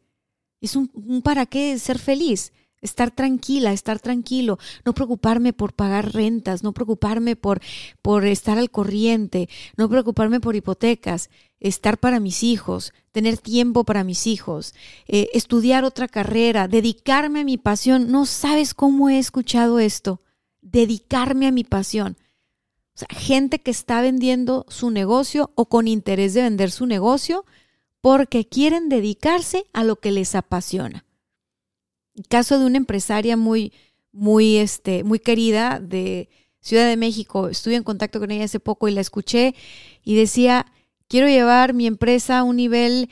Es 0.61 0.75
un, 0.75 0.89
un 0.93 1.21
para 1.21 1.45
qué 1.45 1.77
ser 1.77 1.99
feliz 1.99 2.53
estar 2.85 3.11
tranquila, 3.11 3.73
estar 3.73 3.99
tranquilo, 3.99 4.57
no 4.85 4.93
preocuparme 4.93 5.51
por 5.51 5.73
pagar 5.73 6.13
rentas, 6.13 6.63
no 6.63 6.73
preocuparme 6.73 7.35
por, 7.35 7.59
por 8.01 8.25
estar 8.25 8.57
al 8.57 8.71
corriente, 8.71 9.49
no 9.75 9.89
preocuparme 9.89 10.39
por 10.39 10.55
hipotecas, 10.55 11.29
estar 11.59 11.97
para 11.97 12.19
mis 12.19 12.43
hijos, 12.43 12.93
tener 13.11 13.37
tiempo 13.37 13.83
para 13.83 14.03
mis 14.03 14.27
hijos, 14.27 14.73
eh, 15.07 15.29
estudiar 15.33 15.83
otra 15.83 16.07
carrera, 16.07 16.67
dedicarme 16.67 17.41
a 17.41 17.45
mi 17.45 17.57
pasión. 17.57 18.11
No 18.11 18.25
sabes 18.25 18.73
cómo 18.73 19.09
he 19.09 19.19
escuchado 19.19 19.79
esto, 19.79 20.21
dedicarme 20.61 21.47
a 21.47 21.51
mi 21.51 21.63
pasión. 21.63 22.17
O 22.95 22.99
sea, 22.99 23.07
gente 23.11 23.59
que 23.59 23.71
está 23.71 24.01
vendiendo 24.01 24.65
su 24.69 24.89
negocio 24.89 25.51
o 25.55 25.67
con 25.67 25.87
interés 25.87 26.33
de 26.33 26.43
vender 26.43 26.71
su 26.71 26.85
negocio 26.85 27.45
porque 27.99 28.47
quieren 28.47 28.87
dedicarse 28.87 29.65
a 29.73 29.83
lo 29.83 29.97
que 29.97 30.11
les 30.11 30.35
apasiona 30.35 31.04
caso 32.29 32.59
de 32.59 32.65
una 32.65 32.77
empresaria 32.77 33.37
muy, 33.37 33.73
muy, 34.11 34.57
este, 34.57 35.03
muy 35.03 35.19
querida 35.19 35.79
de 35.79 36.29
Ciudad 36.61 36.87
de 36.87 36.97
México. 36.97 37.47
Estuve 37.47 37.75
en 37.75 37.83
contacto 37.83 38.19
con 38.19 38.31
ella 38.31 38.45
hace 38.45 38.59
poco 38.59 38.87
y 38.87 38.91
la 38.91 39.01
escuché 39.01 39.53
y 40.03 40.15
decía, 40.15 40.65
quiero 41.07 41.27
llevar 41.27 41.73
mi 41.73 41.85
empresa 41.85 42.39
a 42.39 42.43
un 42.43 42.55
nivel 42.55 43.09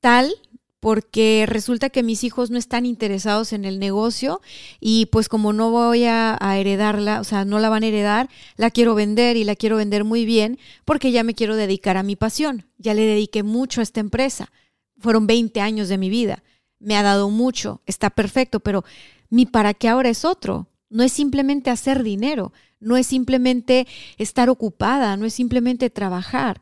tal 0.00 0.34
porque 0.80 1.44
resulta 1.46 1.90
que 1.90 2.02
mis 2.02 2.24
hijos 2.24 2.50
no 2.50 2.58
están 2.58 2.86
interesados 2.86 3.52
en 3.52 3.66
el 3.66 3.78
negocio 3.78 4.40
y 4.80 5.06
pues 5.06 5.28
como 5.28 5.52
no 5.52 5.70
voy 5.70 6.04
a, 6.04 6.36
a, 6.40 6.58
heredarla, 6.58 7.20
o 7.20 7.24
sea, 7.24 7.44
no 7.44 7.58
la 7.58 7.68
van 7.68 7.82
a 7.82 7.86
heredar, 7.86 8.30
la 8.56 8.70
quiero 8.70 8.94
vender 8.94 9.36
y 9.36 9.44
la 9.44 9.56
quiero 9.56 9.76
vender 9.76 10.04
muy 10.04 10.24
bien 10.24 10.58
porque 10.86 11.12
ya 11.12 11.22
me 11.22 11.34
quiero 11.34 11.56
dedicar 11.56 11.98
a 11.98 12.02
mi 12.02 12.16
pasión. 12.16 12.66
Ya 12.78 12.94
le 12.94 13.02
dediqué 13.02 13.42
mucho 13.42 13.80
a 13.80 13.82
esta 13.82 14.00
empresa. 14.00 14.50
Fueron 14.98 15.26
20 15.26 15.60
años 15.60 15.88
de 15.88 15.98
mi 15.98 16.08
vida 16.08 16.42
me 16.80 16.96
ha 16.96 17.02
dado 17.02 17.30
mucho, 17.30 17.82
está 17.86 18.10
perfecto, 18.10 18.60
pero 18.60 18.84
mi 19.28 19.46
para 19.46 19.74
qué 19.74 19.88
ahora 19.88 20.08
es 20.08 20.24
otro. 20.24 20.66
No 20.88 21.04
es 21.04 21.12
simplemente 21.12 21.70
hacer 21.70 22.02
dinero, 22.02 22.52
no 22.80 22.96
es 22.96 23.06
simplemente 23.06 23.86
estar 24.18 24.50
ocupada, 24.50 25.16
no 25.16 25.24
es 25.24 25.34
simplemente 25.34 25.88
trabajar. 25.88 26.60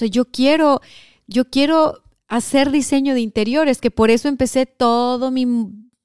O 0.00 0.04
yo 0.04 0.26
quiero, 0.26 0.82
yo 1.26 1.48
quiero 1.48 2.02
hacer 2.28 2.70
diseño 2.70 3.14
de 3.14 3.20
interiores, 3.20 3.80
que 3.80 3.90
por 3.90 4.10
eso 4.10 4.28
empecé 4.28 4.66
todo 4.66 5.30
mi 5.30 5.46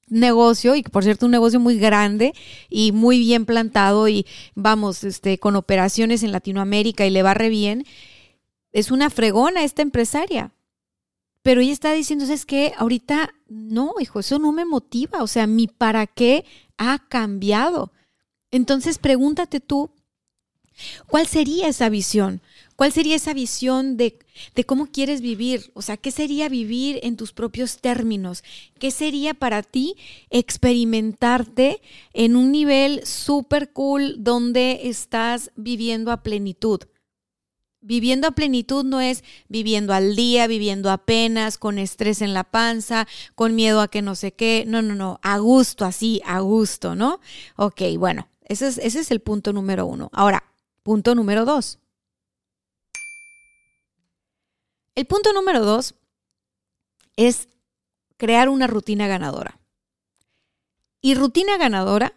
negocio 0.08 0.74
y 0.74 0.82
por 0.82 1.02
cierto 1.02 1.26
un 1.26 1.32
negocio 1.32 1.60
muy 1.60 1.78
grande 1.78 2.34
y 2.70 2.92
muy 2.92 3.18
bien 3.18 3.46
plantado 3.46 4.08
y 4.08 4.26
vamos, 4.54 5.04
este 5.04 5.38
con 5.38 5.56
operaciones 5.56 6.22
en 6.22 6.32
Latinoamérica 6.32 7.06
y 7.06 7.10
le 7.10 7.22
va 7.22 7.34
re 7.34 7.48
bien. 7.48 7.84
Es 8.72 8.90
una 8.90 9.10
fregona 9.10 9.64
esta 9.64 9.82
empresaria. 9.82 10.52
Pero 11.44 11.60
ella 11.60 11.74
está 11.74 11.92
diciendo, 11.92 12.24
que 12.46 12.72
ahorita 12.78 13.34
no, 13.48 13.92
hijo, 14.00 14.20
eso 14.20 14.38
no 14.38 14.50
me 14.50 14.64
motiva, 14.64 15.22
o 15.22 15.26
sea, 15.26 15.46
mi 15.46 15.66
para 15.66 16.06
qué 16.06 16.46
ha 16.78 17.06
cambiado. 17.06 17.92
Entonces 18.50 18.96
pregúntate 18.96 19.60
tú, 19.60 19.90
¿cuál 21.06 21.26
sería 21.26 21.68
esa 21.68 21.90
visión? 21.90 22.40
¿Cuál 22.76 22.92
sería 22.92 23.16
esa 23.16 23.34
visión 23.34 23.98
de, 23.98 24.18
de, 24.54 24.64
cómo 24.64 24.86
quieres 24.86 25.20
vivir? 25.20 25.70
O 25.74 25.82
sea, 25.82 25.98
¿qué 25.98 26.10
sería 26.10 26.48
vivir 26.48 26.98
en 27.02 27.18
tus 27.18 27.34
propios 27.34 27.76
términos? 27.76 28.42
¿Qué 28.78 28.90
sería 28.90 29.34
para 29.34 29.62
ti 29.62 29.96
experimentarte 30.30 31.82
en 32.14 32.36
un 32.36 32.52
nivel 32.52 33.06
súper 33.06 33.70
cool 33.70 34.16
donde 34.24 34.80
estás 34.84 35.50
viviendo 35.56 36.10
a 36.10 36.22
plenitud? 36.22 36.80
Viviendo 37.86 38.26
a 38.26 38.30
plenitud 38.30 38.82
no 38.82 39.02
es 39.02 39.22
viviendo 39.48 39.92
al 39.92 40.16
día, 40.16 40.46
viviendo 40.46 40.90
apenas, 40.90 41.58
con 41.58 41.78
estrés 41.78 42.22
en 42.22 42.32
la 42.32 42.44
panza, 42.44 43.06
con 43.34 43.54
miedo 43.54 43.82
a 43.82 43.88
que 43.88 44.00
no 44.00 44.14
sé 44.14 44.32
qué. 44.32 44.64
No, 44.66 44.80
no, 44.80 44.94
no, 44.94 45.20
a 45.22 45.36
gusto, 45.36 45.84
así, 45.84 46.22
a 46.24 46.40
gusto, 46.40 46.94
¿no? 46.94 47.20
Ok, 47.56 47.82
bueno, 47.98 48.28
ese 48.44 48.68
es, 48.68 48.78
ese 48.78 49.00
es 49.00 49.10
el 49.10 49.20
punto 49.20 49.52
número 49.52 49.84
uno. 49.84 50.08
Ahora, 50.14 50.44
punto 50.82 51.14
número 51.14 51.44
dos. 51.44 51.78
El 54.94 55.04
punto 55.04 55.34
número 55.34 55.62
dos 55.62 55.94
es 57.16 57.48
crear 58.16 58.48
una 58.48 58.66
rutina 58.66 59.08
ganadora. 59.08 59.58
Y 61.02 61.14
rutina 61.16 61.58
ganadora 61.58 62.14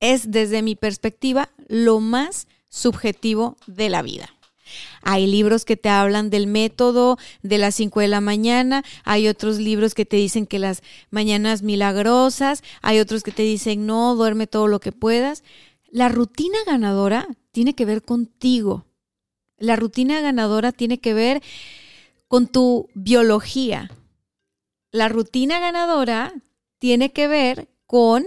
es, 0.00 0.30
desde 0.30 0.62
mi 0.62 0.74
perspectiva, 0.74 1.50
lo 1.68 2.00
más 2.00 2.48
subjetivo 2.70 3.56
de 3.66 3.90
la 3.90 4.00
vida. 4.00 4.33
Hay 5.02 5.26
libros 5.26 5.64
que 5.64 5.76
te 5.76 5.88
hablan 5.88 6.30
del 6.30 6.46
método 6.46 7.18
de 7.42 7.58
las 7.58 7.74
5 7.74 8.00
de 8.00 8.08
la 8.08 8.20
mañana, 8.20 8.84
hay 9.04 9.28
otros 9.28 9.58
libros 9.58 9.94
que 9.94 10.06
te 10.06 10.16
dicen 10.16 10.46
que 10.46 10.58
las 10.58 10.82
mañanas 11.10 11.62
milagrosas, 11.62 12.62
hay 12.82 13.00
otros 13.00 13.22
que 13.22 13.32
te 13.32 13.42
dicen 13.42 13.86
no, 13.86 14.14
duerme 14.14 14.46
todo 14.46 14.68
lo 14.68 14.80
que 14.80 14.92
puedas. 14.92 15.44
La 15.90 16.08
rutina 16.08 16.58
ganadora 16.66 17.28
tiene 17.52 17.74
que 17.74 17.84
ver 17.84 18.02
contigo. 18.02 18.84
La 19.58 19.76
rutina 19.76 20.20
ganadora 20.20 20.72
tiene 20.72 20.98
que 20.98 21.14
ver 21.14 21.42
con 22.26 22.48
tu 22.48 22.88
biología. 22.94 23.90
La 24.90 25.08
rutina 25.08 25.60
ganadora 25.60 26.32
tiene 26.78 27.12
que 27.12 27.28
ver 27.28 27.68
con 27.86 28.26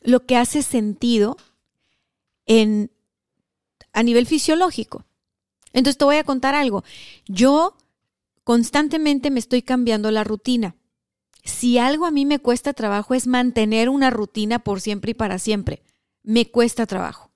lo 0.00 0.26
que 0.26 0.36
hace 0.36 0.62
sentido 0.62 1.36
en, 2.46 2.90
a 3.92 4.02
nivel 4.02 4.26
fisiológico. 4.26 5.04
Entonces 5.72 5.98
te 5.98 6.04
voy 6.04 6.16
a 6.16 6.24
contar 6.24 6.54
algo. 6.54 6.84
Yo 7.26 7.76
constantemente 8.44 9.30
me 9.30 9.38
estoy 9.38 9.62
cambiando 9.62 10.10
la 10.10 10.24
rutina. 10.24 10.74
Si 11.44 11.78
algo 11.78 12.06
a 12.06 12.10
mí 12.10 12.24
me 12.24 12.38
cuesta 12.38 12.72
trabajo 12.72 13.14
es 13.14 13.26
mantener 13.26 13.88
una 13.88 14.10
rutina 14.10 14.60
por 14.60 14.80
siempre 14.80 15.12
y 15.12 15.14
para 15.14 15.38
siempre. 15.38 15.82
Me 16.22 16.50
cuesta 16.50 16.86
trabajo. 16.86 17.30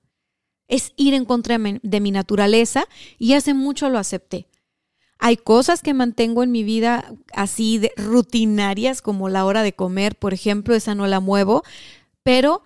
Es 0.67 0.93
ir 0.95 1.13
en 1.13 1.25
contra 1.25 1.57
de 1.57 1.99
mi 1.99 2.11
naturaleza 2.11 2.87
y 3.17 3.33
hace 3.33 3.53
mucho 3.53 3.89
lo 3.89 3.99
acepté. 3.99 4.47
Hay 5.19 5.37
cosas 5.37 5.81
que 5.81 5.93
mantengo 5.93 6.43
en 6.43 6.51
mi 6.51 6.63
vida 6.63 7.11
así 7.33 7.79
de 7.79 7.91
rutinarias 7.97 9.01
como 9.01 9.29
la 9.29 9.45
hora 9.45 9.63
de 9.63 9.73
comer, 9.73 10.15
por 10.15 10.33
ejemplo, 10.33 10.75
esa 10.75 10.93
no 10.93 11.07
la 11.07 11.19
muevo, 11.19 11.63
pero 12.21 12.61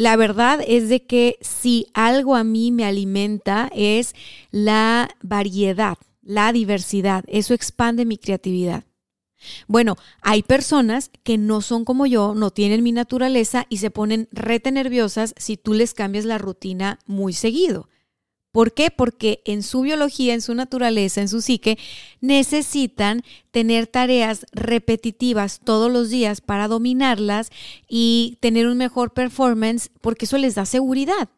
la 0.00 0.16
verdad 0.16 0.60
es 0.66 0.88
de 0.88 1.04
que 1.04 1.36
si 1.42 1.88
algo 1.92 2.34
a 2.34 2.42
mí 2.42 2.72
me 2.72 2.86
alimenta 2.86 3.70
es 3.74 4.14
la 4.50 5.10
variedad, 5.20 5.98
la 6.22 6.54
diversidad. 6.54 7.22
Eso 7.28 7.52
expande 7.52 8.06
mi 8.06 8.16
creatividad. 8.16 8.84
Bueno, 9.66 9.96
hay 10.22 10.42
personas 10.42 11.10
que 11.22 11.36
no 11.36 11.60
son 11.60 11.84
como 11.84 12.06
yo, 12.06 12.34
no 12.34 12.50
tienen 12.50 12.82
mi 12.82 12.92
naturaleza 12.92 13.66
y 13.68 13.76
se 13.76 13.90
ponen 13.90 14.26
rete 14.32 14.72
nerviosas 14.72 15.34
si 15.36 15.58
tú 15.58 15.74
les 15.74 15.92
cambias 15.92 16.24
la 16.24 16.38
rutina 16.38 16.98
muy 17.04 17.34
seguido. 17.34 17.90
¿Por 18.52 18.74
qué? 18.74 18.90
Porque 18.90 19.42
en 19.44 19.62
su 19.62 19.82
biología, 19.82 20.34
en 20.34 20.42
su 20.42 20.54
naturaleza, 20.54 21.20
en 21.20 21.28
su 21.28 21.40
psique, 21.40 21.78
necesitan 22.20 23.22
tener 23.52 23.86
tareas 23.86 24.44
repetitivas 24.52 25.60
todos 25.60 25.90
los 25.90 26.10
días 26.10 26.40
para 26.40 26.66
dominarlas 26.66 27.50
y 27.88 28.38
tener 28.40 28.66
un 28.66 28.76
mejor 28.76 29.12
performance 29.12 29.90
porque 30.00 30.24
eso 30.24 30.36
les 30.36 30.56
da 30.56 30.66
seguridad. 30.66 31.28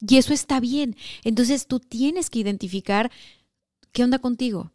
Y 0.00 0.16
eso 0.16 0.32
está 0.32 0.60
bien. 0.60 0.96
Entonces 1.24 1.66
tú 1.66 1.78
tienes 1.78 2.30
que 2.30 2.38
identificar 2.38 3.12
qué 3.92 4.02
onda 4.02 4.18
contigo, 4.18 4.72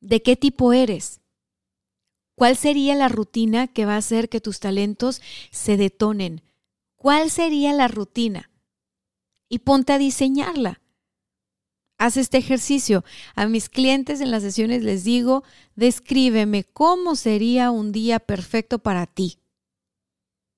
de 0.00 0.20
qué 0.20 0.36
tipo 0.36 0.74
eres, 0.74 1.22
cuál 2.34 2.58
sería 2.58 2.94
la 2.94 3.08
rutina 3.08 3.68
que 3.68 3.86
va 3.86 3.94
a 3.94 3.98
hacer 3.98 4.28
que 4.28 4.42
tus 4.42 4.60
talentos 4.60 5.22
se 5.50 5.78
detonen, 5.78 6.42
cuál 6.94 7.30
sería 7.30 7.72
la 7.72 7.88
rutina 7.88 8.50
y 9.54 9.60
ponte 9.60 9.92
a 9.92 9.98
diseñarla. 9.98 10.80
Haz 11.96 12.16
este 12.16 12.38
ejercicio. 12.38 13.04
A 13.36 13.46
mis 13.46 13.68
clientes 13.68 14.20
en 14.20 14.32
las 14.32 14.42
sesiones 14.42 14.82
les 14.82 15.04
digo, 15.04 15.44
descríbeme 15.76 16.64
cómo 16.64 17.14
sería 17.14 17.70
un 17.70 17.92
día 17.92 18.18
perfecto 18.18 18.80
para 18.80 19.06
ti, 19.06 19.38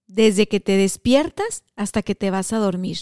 desde 0.06 0.48
que 0.48 0.60
te 0.60 0.78
despiertas 0.78 1.62
hasta 1.74 2.00
que 2.00 2.14
te 2.14 2.30
vas 2.30 2.54
a 2.54 2.58
dormir. 2.58 3.00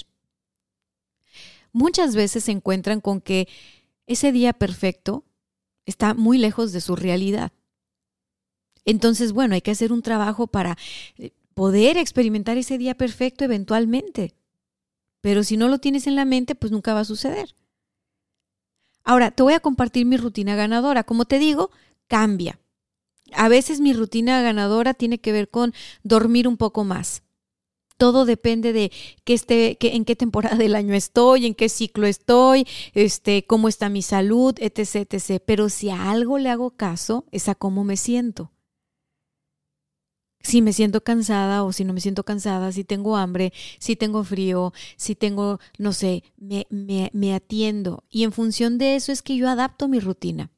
Muchas 1.70 2.16
veces 2.16 2.42
se 2.42 2.50
encuentran 2.50 3.00
con 3.00 3.20
que 3.20 3.46
ese 4.08 4.32
día 4.32 4.52
perfecto 4.52 5.24
está 5.86 6.12
muy 6.12 6.38
lejos 6.38 6.72
de 6.72 6.80
su 6.80 6.96
realidad. 6.96 7.52
Entonces, 8.84 9.30
bueno, 9.30 9.54
hay 9.54 9.60
que 9.60 9.70
hacer 9.70 9.92
un 9.92 10.02
trabajo 10.02 10.48
para 10.48 10.76
eh, 11.18 11.30
poder 11.54 11.98
experimentar 11.98 12.58
ese 12.58 12.78
día 12.78 12.96
perfecto 12.96 13.44
eventualmente. 13.44 14.34
Pero 15.24 15.42
si 15.42 15.56
no 15.56 15.68
lo 15.68 15.78
tienes 15.78 16.06
en 16.06 16.16
la 16.16 16.26
mente, 16.26 16.54
pues 16.54 16.70
nunca 16.70 16.92
va 16.92 17.00
a 17.00 17.04
suceder. 17.06 17.56
Ahora, 19.04 19.30
te 19.30 19.42
voy 19.42 19.54
a 19.54 19.60
compartir 19.60 20.04
mi 20.04 20.18
rutina 20.18 20.54
ganadora. 20.54 21.04
Como 21.04 21.24
te 21.24 21.38
digo, 21.38 21.70
cambia. 22.08 22.60
A 23.32 23.48
veces 23.48 23.80
mi 23.80 23.94
rutina 23.94 24.42
ganadora 24.42 24.92
tiene 24.92 25.16
que 25.16 25.32
ver 25.32 25.48
con 25.48 25.72
dormir 26.02 26.46
un 26.46 26.58
poco 26.58 26.84
más. 26.84 27.22
Todo 27.96 28.26
depende 28.26 28.74
de 28.74 28.92
qué 29.24 29.32
esté, 29.32 29.78
en 29.80 30.04
qué 30.04 30.14
temporada 30.14 30.56
del 30.56 30.74
año 30.74 30.92
estoy, 30.92 31.46
en 31.46 31.54
qué 31.54 31.70
ciclo 31.70 32.06
estoy, 32.06 32.66
este, 32.92 33.46
cómo 33.46 33.68
está 33.68 33.88
mi 33.88 34.02
salud, 34.02 34.54
etc, 34.58 35.14
etc. 35.14 35.42
Pero 35.46 35.70
si 35.70 35.88
a 35.88 36.10
algo 36.10 36.36
le 36.36 36.50
hago 36.50 36.72
caso, 36.76 37.24
es 37.32 37.48
a 37.48 37.54
cómo 37.54 37.82
me 37.82 37.96
siento 37.96 38.53
si 40.44 40.62
me 40.62 40.72
siento 40.72 41.02
cansada 41.02 41.64
o 41.64 41.72
si 41.72 41.84
no 41.84 41.92
me 41.92 42.00
siento 42.00 42.22
cansada, 42.22 42.70
si 42.70 42.84
tengo 42.84 43.16
hambre, 43.16 43.52
si 43.78 43.96
tengo 43.96 44.22
frío, 44.22 44.72
si 44.96 45.16
tengo, 45.16 45.58
no 45.78 45.92
sé, 45.92 46.22
me, 46.36 46.66
me, 46.70 47.10
me 47.14 47.34
atiendo. 47.34 48.04
Y 48.10 48.22
en 48.22 48.32
función 48.32 48.78
de 48.78 48.94
eso 48.94 49.10
es 49.10 49.22
que 49.22 49.36
yo 49.36 49.48
adapto 49.48 49.88
mi 49.88 49.98
rutina. 50.00 50.50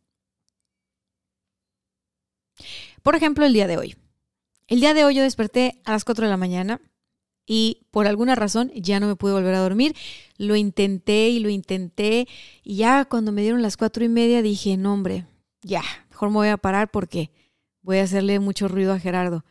Por 3.03 3.15
ejemplo, 3.15 3.47
el 3.47 3.53
día 3.53 3.69
de 3.69 3.79
hoy. 3.79 3.97
El 4.67 4.81
día 4.81 4.93
de 4.93 5.05
hoy 5.05 5.15
yo 5.15 5.23
desperté 5.23 5.81
a 5.85 5.93
las 5.93 6.05
4 6.05 6.27
de 6.27 6.31
la 6.31 6.37
mañana 6.37 6.81
y 7.47 7.87
por 7.93 8.09
alguna 8.09 8.35
razón 8.35 8.73
ya 8.75 8.99
no 8.99 9.07
me 9.07 9.15
pude 9.15 9.35
volver 9.35 9.55
a 9.55 9.61
dormir. 9.61 9.95
Lo 10.37 10.57
intenté 10.57 11.29
y 11.29 11.39
lo 11.39 11.49
intenté 11.49 12.27
y 12.65 12.77
ya 12.77 13.05
cuando 13.05 13.31
me 13.31 13.43
dieron 13.43 13.63
las 13.63 13.77
cuatro 13.77 14.05
y 14.05 14.09
media 14.09 14.43
dije, 14.43 14.77
no 14.77 14.93
hombre, 14.93 15.27
ya, 15.63 15.83
mejor 16.11 16.31
me 16.31 16.37
voy 16.37 16.49
a 16.49 16.57
parar 16.57 16.91
porque 16.91 17.31
voy 17.83 17.99
a 17.99 18.03
hacerle 18.03 18.41
mucho 18.41 18.67
ruido 18.67 18.93
a 18.93 18.99
Gerardo. 18.99 19.45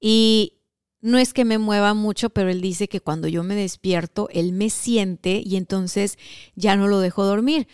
Y 0.00 0.60
no 1.02 1.18
es 1.18 1.32
que 1.32 1.44
me 1.44 1.58
mueva 1.58 1.94
mucho, 1.94 2.30
pero 2.30 2.50
él 2.50 2.60
dice 2.60 2.88
que 2.88 3.00
cuando 3.00 3.28
yo 3.28 3.42
me 3.42 3.54
despierto, 3.54 4.28
él 4.32 4.52
me 4.52 4.70
siente 4.70 5.42
y 5.44 5.56
entonces 5.56 6.18
ya 6.54 6.76
no 6.76 6.88
lo 6.88 7.00
dejo 7.00 7.24
dormir. 7.24 7.68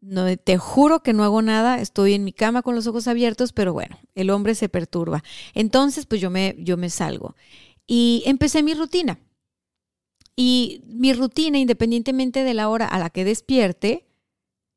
No, 0.00 0.24
te 0.38 0.56
juro 0.56 1.02
que 1.02 1.12
no 1.12 1.24
hago 1.24 1.42
nada, 1.42 1.80
estoy 1.80 2.14
en 2.14 2.24
mi 2.24 2.32
cama 2.32 2.62
con 2.62 2.74
los 2.74 2.86
ojos 2.86 3.06
abiertos, 3.06 3.52
pero 3.52 3.74
bueno, 3.74 3.98
el 4.14 4.30
hombre 4.30 4.54
se 4.54 4.70
perturba. 4.70 5.22
Entonces, 5.52 6.06
pues 6.06 6.22
yo 6.22 6.30
me, 6.30 6.56
yo 6.58 6.78
me 6.78 6.88
salgo. 6.88 7.36
Y 7.86 8.22
empecé 8.24 8.62
mi 8.62 8.72
rutina. 8.72 9.20
Y 10.36 10.84
mi 10.86 11.12
rutina, 11.12 11.58
independientemente 11.58 12.44
de 12.44 12.54
la 12.54 12.70
hora 12.70 12.86
a 12.86 12.98
la 12.98 13.10
que 13.10 13.26
despierte, 13.26 14.06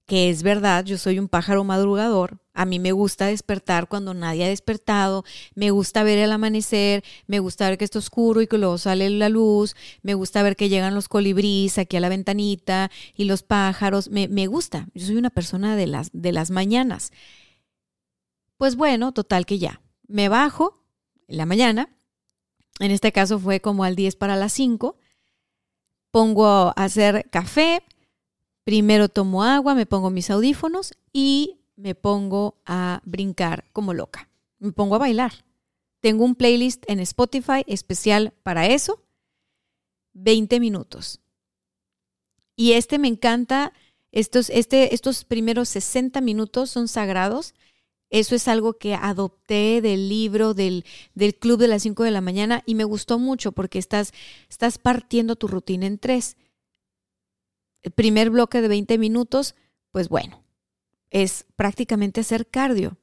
que 0.06 0.30
es 0.30 0.44
verdad, 0.44 0.84
yo 0.84 0.98
soy 0.98 1.20
un 1.20 1.30
pájaro 1.30 1.64
madrugador, 1.64 2.43
a 2.54 2.66
mí 2.66 2.80
me 2.80 2.92
gusta 2.92 3.28
despertar 3.28 3.88
cuando 3.88 4.14
nadie 4.14 4.46
ha 4.46 4.48
despertado, 4.48 5.24
me 5.56 5.72
gusta 5.72 6.04
ver 6.04 6.20
el 6.20 6.32
amanecer, 6.32 7.04
me 7.28 7.40
gusta 7.40 7.68
ver 7.68 7.78
que 7.78 7.86
está 7.86 8.00
oscuro 8.00 8.42
y 8.42 8.48
que 8.48 8.58
luego 8.58 8.78
sale 8.78 9.10
la 9.10 9.30
luz, 9.30 9.76
me 10.02 10.14
gusta 10.14 10.44
ver 10.44 10.56
que 10.56 10.70
llegan 10.70 10.96
los 10.96 11.10
colibríes 11.10 11.78
aquí 11.78 11.98
a 11.98 12.00
la 12.00 12.10
ventanita 12.10 12.92
y 13.16 13.26
los 13.26 13.44
pájaros, 13.44 14.10
me, 14.10 14.48
gusta, 14.48 14.88
yo 14.94 15.06
soy 15.06 15.16
una 15.16 15.32
persona 15.32 15.76
de 15.76 15.88
las, 15.88 16.10
de 16.14 16.32
las 16.32 16.52
mañanas. 16.52 17.12
Pues 18.58 18.76
bueno, 18.76 19.12
total 19.12 19.46
que 19.46 19.58
ya, 19.58 19.82
me 20.08 20.30
bajo 20.30 20.84
en 21.28 21.38
la 21.38 21.46
mañana, 21.46 21.90
en 22.80 22.92
este 22.92 23.12
caso 23.12 23.40
fue 23.40 23.62
como 23.62 23.84
al 23.84 23.96
10 23.96 24.16
para 24.16 24.36
las 24.36 24.54
5, 24.54 24.98
pongo 26.12 26.46
a 26.46 26.72
hacer 26.76 27.28
café, 27.32 27.84
primero 28.64 29.10
tomo 29.10 29.44
agua, 29.44 29.74
me 29.74 29.88
pongo 29.88 30.12
mis 30.12 30.30
audífonos 30.30 30.94
y 31.12 31.63
me 31.76 31.96
pongo 31.96 32.62
a 32.66 33.02
brincar 33.06 33.66
como 33.74 33.94
loca. 33.94 34.30
Me 34.60 34.72
pongo 34.72 34.96
a 34.96 35.00
bailar. 35.00 35.46
Tengo 36.00 36.26
un 36.26 36.36
playlist 36.36 36.84
en 36.88 37.00
Spotify 37.00 37.64
especial 37.68 38.34
para 38.44 38.68
eso. 38.68 39.04
20 40.14 40.60
minutos. 40.60 41.22
Y 42.56 42.74
este 42.74 43.00
me 43.00 43.08
encanta. 43.08 43.74
Estos, 44.12 44.50
este, 44.50 44.94
estos 44.94 45.26
primeros 45.26 45.70
60 45.70 46.22
minutos 46.22 46.70
son 46.70 46.88
sagrados. 46.88 47.56
Eso 48.10 48.36
es 48.36 48.48
algo 48.48 48.74
que 48.74 48.94
adopté 48.94 49.82
del 49.82 50.08
libro 50.08 50.54
del, 50.54 50.86
del 51.16 51.34
club 51.34 51.60
de 51.60 51.68
las 51.68 51.82
5 51.82 52.04
de 52.04 52.12
la 52.12 52.22
mañana 52.22 52.62
y 52.68 52.76
me 52.76 52.84
gustó 52.84 53.18
mucho 53.18 53.54
porque 53.54 53.80
estás, 53.80 54.14
estás 54.50 54.78
partiendo 54.78 55.36
tu 55.36 55.48
rutina 55.48 55.88
en 55.88 55.98
tres. 55.98 56.38
El 57.82 57.92
primer 57.92 58.30
bloque 58.30 58.62
de 58.62 58.68
20 58.68 59.00
minutos, 59.00 59.56
pues 59.90 60.10
bueno, 60.10 60.43
es 61.14 61.46
prácticamente 61.56 62.20
hacer 62.20 62.48
cardio. 62.48 62.98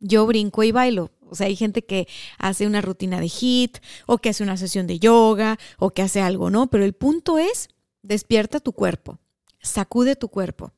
Yo 0.00 0.26
brinco 0.26 0.64
y 0.64 0.72
bailo. 0.72 1.12
O 1.28 1.36
sea, 1.36 1.46
hay 1.46 1.54
gente 1.54 1.84
que 1.84 2.08
hace 2.38 2.66
una 2.66 2.80
rutina 2.80 3.20
de 3.20 3.28
HIT 3.28 3.78
o 4.06 4.18
que 4.18 4.30
hace 4.30 4.42
una 4.42 4.56
sesión 4.56 4.88
de 4.88 4.98
yoga 4.98 5.58
o 5.78 5.90
que 5.90 6.02
hace 6.02 6.20
algo, 6.20 6.50
¿no? 6.50 6.68
Pero 6.70 6.84
el 6.84 6.94
punto 6.94 7.38
es, 7.38 7.68
despierta 8.02 8.58
tu 8.58 8.72
cuerpo, 8.72 9.20
sacude 9.60 10.16
tu 10.16 10.28
cuerpo. 10.28 10.72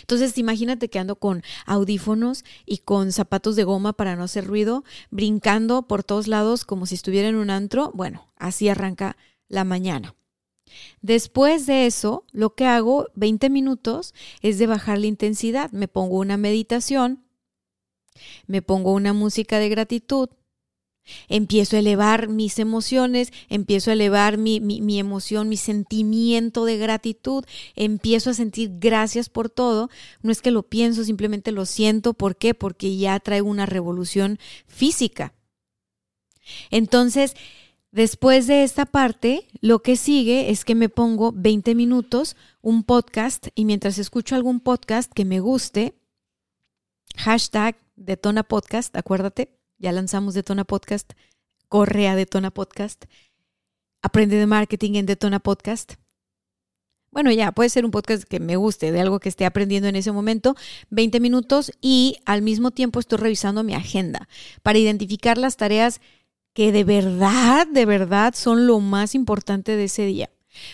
Entonces, 0.00 0.38
imagínate 0.38 0.88
que 0.88 0.98
ando 0.98 1.16
con 1.16 1.42
audífonos 1.64 2.44
y 2.64 2.78
con 2.78 3.10
zapatos 3.10 3.56
de 3.56 3.64
goma 3.64 3.94
para 3.94 4.16
no 4.16 4.24
hacer 4.24 4.46
ruido, 4.46 4.84
brincando 5.10 5.88
por 5.88 6.04
todos 6.04 6.28
lados 6.28 6.64
como 6.64 6.86
si 6.86 6.94
estuviera 6.94 7.28
en 7.28 7.36
un 7.36 7.50
antro. 7.50 7.90
Bueno, 7.94 8.32
así 8.36 8.68
arranca 8.68 9.16
la 9.48 9.64
mañana. 9.64 10.14
Después 11.00 11.66
de 11.66 11.86
eso, 11.86 12.24
lo 12.32 12.54
que 12.54 12.66
hago 12.66 13.06
20 13.14 13.50
minutos 13.50 14.14
es 14.42 14.58
de 14.58 14.66
bajar 14.66 14.98
la 14.98 15.06
intensidad. 15.06 15.70
Me 15.72 15.88
pongo 15.88 16.18
una 16.18 16.36
meditación, 16.36 17.24
me 18.46 18.62
pongo 18.62 18.92
una 18.92 19.12
música 19.12 19.58
de 19.58 19.68
gratitud, 19.68 20.28
empiezo 21.28 21.76
a 21.76 21.80
elevar 21.80 22.28
mis 22.28 22.58
emociones, 22.58 23.32
empiezo 23.48 23.90
a 23.90 23.94
elevar 23.94 24.38
mi, 24.38 24.60
mi, 24.60 24.98
emoción, 24.98 25.48
mi 25.48 25.56
sentimiento 25.56 26.64
de 26.64 26.78
gratitud, 26.78 27.44
empiezo 27.74 28.30
a 28.30 28.34
sentir 28.34 28.72
gracias 28.78 29.28
por 29.28 29.50
todo. 29.50 29.88
No 30.22 30.32
es 30.32 30.42
que 30.42 30.50
lo 30.50 30.64
pienso, 30.64 31.04
simplemente 31.04 31.52
lo 31.52 31.66
siento. 31.66 32.14
¿Por 32.14 32.36
qué? 32.36 32.54
Porque 32.54 32.96
ya 32.96 33.18
traigo 33.20 33.48
una 33.48 33.66
revolución 33.66 34.38
física. 34.66 35.34
Entonces, 36.70 37.34
Después 37.92 38.46
de 38.46 38.62
esta 38.62 38.84
parte, 38.84 39.46
lo 39.60 39.80
que 39.80 39.96
sigue 39.96 40.50
es 40.50 40.64
que 40.64 40.74
me 40.74 40.88
pongo 40.88 41.32
20 41.32 41.74
minutos, 41.74 42.36
un 42.60 42.82
podcast, 42.82 43.48
y 43.54 43.64
mientras 43.64 43.98
escucho 43.98 44.34
algún 44.34 44.60
podcast 44.60 45.12
que 45.12 45.24
me 45.24 45.40
guste, 45.40 45.94
hashtag 47.16 47.76
Detona 47.96 48.42
Podcast, 48.42 48.94
acuérdate, 48.96 49.58
ya 49.78 49.92
lanzamos 49.92 50.34
Detona 50.34 50.64
Podcast, 50.64 51.12
corre 51.68 52.08
a 52.08 52.16
Detona 52.16 52.50
Podcast, 52.50 53.06
aprende 54.02 54.36
de 54.36 54.46
marketing 54.46 54.96
en 54.96 55.06
Detona 55.06 55.38
Podcast. 55.38 55.94
Bueno, 57.10 57.32
ya, 57.32 57.52
puede 57.52 57.70
ser 57.70 57.86
un 57.86 57.92
podcast 57.92 58.24
que 58.24 58.40
me 58.40 58.56
guste, 58.56 58.92
de 58.92 59.00
algo 59.00 59.20
que 59.20 59.30
esté 59.30 59.46
aprendiendo 59.46 59.88
en 59.88 59.96
ese 59.96 60.12
momento, 60.12 60.54
20 60.90 61.18
minutos 61.20 61.72
y 61.80 62.18
al 62.26 62.42
mismo 62.42 62.72
tiempo 62.72 63.00
estoy 63.00 63.18
revisando 63.18 63.62
mi 63.62 63.72
agenda 63.72 64.28
para 64.62 64.78
identificar 64.78 65.38
las 65.38 65.56
tareas 65.56 66.02
que 66.56 66.72
de 66.72 66.84
verdad, 66.84 67.66
de 67.66 67.84
verdad 67.84 68.34
son 68.34 68.66
lo 68.66 68.80
más 68.80 69.14
importante 69.14 69.76
de 69.76 69.84
ese 69.84 70.06
día. 70.06 70.30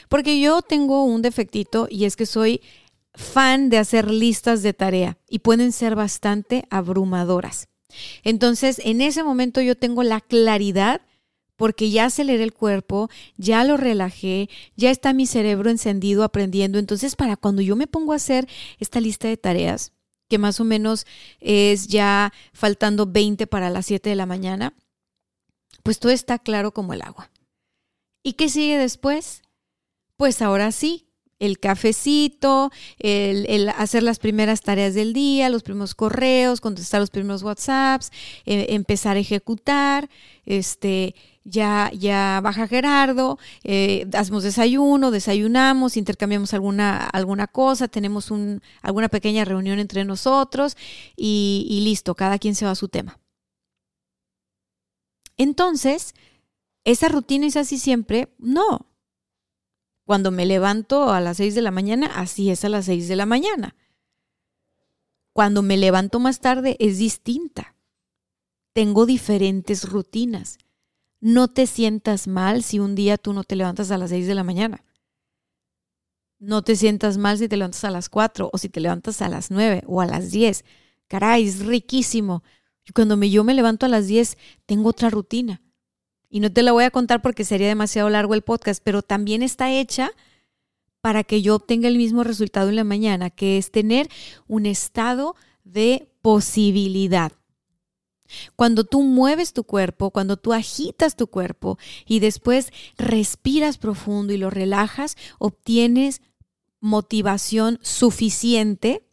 Porque 0.09 0.41
yo 0.41 0.63
tengo 0.63 1.03
un 1.03 1.23
defectito 1.23 1.89
y 1.91 2.05
es 2.05 2.15
que 2.15 2.25
soy 2.25 2.61
fan 3.15 3.69
de 3.69 3.79
hacer 3.79 4.09
listas 4.09 4.63
de 4.63 4.75
tarea 4.75 5.19
y 5.29 5.41
pueden 5.41 5.73
ser 5.73 5.97
bastante 5.97 6.67
abrumadoras. 6.71 7.67
Entonces, 8.23 8.81
en 8.85 9.01
ese 9.01 9.25
momento 9.25 9.61
yo 9.61 9.77
tengo 9.77 10.05
la 10.05 10.21
claridad 10.21 11.01
porque 11.57 11.91
ya 11.91 12.05
aceleré 12.05 12.45
el 12.45 12.53
cuerpo, 12.53 13.11
ya 13.37 13.65
lo 13.65 13.77
relajé, 13.77 14.49
ya 14.77 14.93
está 14.93 15.13
mi 15.13 15.27
cerebro 15.27 15.69
encendido 15.69 16.23
aprendiendo. 16.23 16.79
Entonces, 16.79 17.17
para 17.17 17.37
cuando 17.37 17.61
yo 17.61 17.75
me 17.75 17.89
pongo 17.89 18.13
a 18.13 18.17
hacer 18.17 18.47
esta 18.79 19.01
lista 19.01 19.27
de 19.27 19.37
tareas, 19.37 19.91
que 20.29 20.39
más 20.39 20.61
o 20.61 20.65
menos 20.65 21.07
es 21.41 21.89
ya 21.89 22.33
faltando 22.53 23.05
20 23.07 23.49
para 23.49 23.69
las 23.69 23.87
7 23.87 24.11
de 24.11 24.17
la 24.17 24.27
mañana, 24.27 24.75
pues 25.83 25.99
todo 25.99 26.13
está 26.13 26.39
claro 26.39 26.73
como 26.73 26.95
el 26.95 27.03
agua. 27.03 27.31
¿Y 28.23 28.35
qué 28.35 28.49
sigue 28.49 28.79
después? 28.79 29.43
Pues 30.17 30.43
ahora 30.43 30.71
sí, 30.73 31.09
el 31.43 31.59
cafecito, 31.59 32.71
el, 33.01 33.69
hacer 33.71 34.05
las 34.05 34.21
primeras 34.21 34.61
tareas 34.61 34.95
del 34.95 35.13
día, 35.13 35.51
los 35.51 35.65
primeros 35.65 35.97
correos, 35.97 36.61
contestar 36.61 37.01
los 37.01 37.11
primeros 37.11 37.43
WhatsApps, 37.43 38.13
eh, 38.47 38.67
empezar 38.71 39.17
a 39.17 39.21
ejecutar, 39.21 40.09
este, 40.47 41.17
ya, 41.43 41.91
ya 41.93 42.41
baja 42.45 42.69
Gerardo, 42.69 43.41
eh, 43.65 44.07
hacemos 44.13 44.45
desayuno, 44.45 45.11
desayunamos, 45.11 45.97
intercambiamos 45.97 46.55
alguna, 46.55 47.07
alguna 47.07 47.49
cosa, 47.49 47.89
tenemos 47.89 48.31
un, 48.31 48.63
alguna 48.81 49.09
pequeña 49.09 49.45
reunión 49.45 49.81
entre 49.81 50.05
nosotros 50.05 50.77
y, 51.17 51.67
y 51.69 51.81
listo, 51.81 52.15
cada 52.15 52.39
quien 52.39 52.55
se 52.55 52.67
va 52.67 52.71
a 52.71 52.77
su 52.77 52.87
tema. 52.87 53.19
Entonces, 55.37 56.15
¿esa 56.85 57.09
rutina 57.09 57.47
es 57.47 57.57
así 57.57 57.79
siempre? 57.79 58.35
No, 58.39 58.93
cuando 60.05 60.31
me 60.31 60.47
levanto 60.47 61.11
a 61.11 61.21
las 61.21 61.37
6 61.37 61.55
de 61.55 61.63
la 61.63 61.71
mañana, 61.71 62.07
así 62.17 62.51
es 62.51 62.65
a 62.65 62.69
las 62.69 62.87
6 62.87 63.09
de 63.09 63.17
la 63.17 63.27
mañana. 63.27 63.77
Cuando 65.33 65.63
me 65.63 65.77
levanto 65.77 66.19
más 66.19 66.41
tarde 66.41 66.77
es 66.81 66.99
distinta. 66.99 67.77
Tengo 68.73 69.07
diferentes 69.07 69.89
rutinas. 69.89 70.59
No 71.21 71.49
te 71.49 71.67
sientas 71.67 72.27
mal 72.27 72.63
si 72.63 72.79
un 72.81 72.95
día 72.95 73.17
tú 73.17 73.33
no 73.33 73.45
te 73.45 73.57
levantas 73.57 73.91
a 73.91 73.99
las 73.99 74.11
6 74.11 74.27
de 74.27 74.35
la 74.35 74.45
mañana. 74.45 74.85
No 76.39 76.63
te 76.63 76.75
sientas 76.75 77.17
mal 77.17 77.39
si 77.39 77.49
te 77.49 77.57
levantas 77.57 77.85
a 77.85 77.91
las 77.91 78.09
4 78.09 78.51
o 78.53 78.59
si 78.59 78.69
te 78.69 78.81
levantas 78.81 79.23
a 79.23 79.29
las 79.29 79.51
9 79.51 79.85
o 79.87 80.01
a 80.01 80.07
las 80.07 80.33
10. 80.33 80.65
Caray, 81.07 81.47
es 81.47 81.65
riquísimo. 81.65 82.43
Cuando 82.95 83.17
me, 83.17 83.31
yo 83.31 83.45
me 83.45 83.55
levanto 83.55 83.87
a 83.87 83.89
las 83.89 84.07
10, 84.07 84.37
tengo 84.67 84.91
otra 84.91 85.11
rutina. 85.11 85.63
Y 86.29 86.41
no 86.41 86.53
te 86.53 86.63
la 86.63 86.73
voy 86.73 86.85
a 86.85 86.91
contar 86.91 87.23
porque 87.23 87.45
sería 87.45 87.69
demasiado 87.69 88.09
largo 88.09 88.35
el 88.35 88.43
podcast, 88.43 88.83
pero 88.83 89.03
también 89.03 89.43
está 89.43 89.71
hecha 89.71 90.11
para 91.01 91.25
que 91.25 91.43
yo 91.43 91.57
obtenga 91.57 91.89
el 91.89 91.99
mismo 91.99 92.25
resultado 92.25 92.71
en 92.71 92.77
la 92.77 92.85
mañana, 92.85 93.29
que 93.31 93.59
es 93.59 93.71
tener 93.71 94.09
un 94.47 94.67
estado 94.67 95.37
de 95.65 96.09
posibilidad. 96.23 97.33
Cuando 98.57 98.85
tú 98.85 99.03
mueves 99.03 99.53
tu 99.53 99.65
cuerpo, 99.65 100.11
cuando 100.11 100.37
tú 100.37 100.53
agitas 100.53 101.17
tu 101.17 101.27
cuerpo 101.27 101.79
y 102.07 102.21
después 102.21 102.73
respiras 102.97 103.79
profundo 103.79 104.33
y 104.33 104.39
lo 104.39 104.49
relajas, 104.49 105.17
obtienes 105.39 106.23
motivación 106.81 107.79
suficiente 107.83 109.07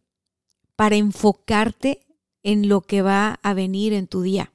para 0.75 0.95
enfocarte 0.95 2.01
en 2.43 2.69
lo 2.69 2.81
que 2.81 3.01
va 3.01 3.39
a 3.43 3.53
venir 3.53 3.93
en 3.93 4.07
tu 4.07 4.21
día 4.21 4.53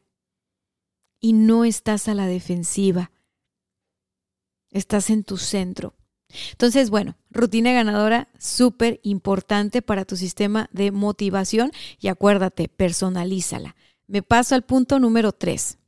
y 1.20 1.32
no 1.32 1.64
estás 1.64 2.08
a 2.08 2.14
la 2.14 2.26
defensiva. 2.26 3.10
Estás 4.70 5.10
en 5.10 5.24
tu 5.24 5.36
centro. 5.38 5.94
Entonces, 6.50 6.90
bueno, 6.90 7.16
rutina 7.30 7.72
ganadora 7.72 8.28
súper 8.38 9.00
importante 9.04 9.82
para 9.82 10.04
tu 10.04 10.16
sistema 10.16 10.68
de 10.72 10.90
motivación 10.90 11.70
y 12.00 12.08
acuérdate, 12.08 12.68
personalízala. 12.68 13.76
Me 14.06 14.22
paso 14.22 14.54
al 14.54 14.64
punto 14.64 14.98
número 14.98 15.32
tres. 15.32 15.78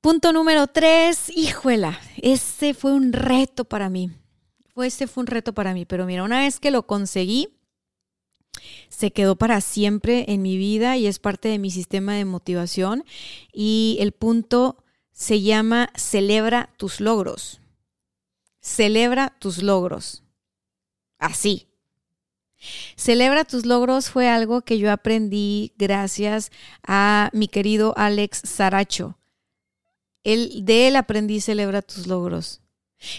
Punto 0.00 0.32
número 0.32 0.66
tres, 0.66 1.30
híjuela, 1.36 2.00
ese 2.16 2.74
fue 2.74 2.92
un 2.92 3.12
reto 3.12 3.64
para 3.64 3.88
mí. 3.88 4.10
Ese 4.74 5.06
fue 5.06 5.20
un 5.20 5.28
reto 5.28 5.52
para 5.52 5.74
mí, 5.74 5.84
pero 5.84 6.06
mira, 6.06 6.24
una 6.24 6.40
vez 6.40 6.58
que 6.58 6.72
lo 6.72 6.88
conseguí, 6.88 7.61
se 8.92 9.10
quedó 9.10 9.36
para 9.36 9.62
siempre 9.62 10.26
en 10.28 10.42
mi 10.42 10.58
vida 10.58 10.98
y 10.98 11.06
es 11.06 11.18
parte 11.18 11.48
de 11.48 11.58
mi 11.58 11.70
sistema 11.70 12.14
de 12.14 12.26
motivación. 12.26 13.04
Y 13.52 13.96
el 14.00 14.12
punto 14.12 14.84
se 15.12 15.40
llama 15.40 15.90
celebra 15.96 16.74
tus 16.76 17.00
logros. 17.00 17.60
Celebra 18.60 19.34
tus 19.38 19.62
logros. 19.62 20.22
Así. 21.18 21.68
Celebra 22.94 23.44
tus 23.44 23.64
logros 23.64 24.10
fue 24.10 24.28
algo 24.28 24.60
que 24.60 24.78
yo 24.78 24.92
aprendí 24.92 25.72
gracias 25.78 26.52
a 26.86 27.30
mi 27.32 27.48
querido 27.48 27.94
Alex 27.96 28.42
Saracho. 28.44 29.18
Él, 30.22 30.64
de 30.64 30.88
él 30.88 30.96
aprendí 30.96 31.40
celebra 31.40 31.80
tus 31.80 32.06
logros. 32.06 32.61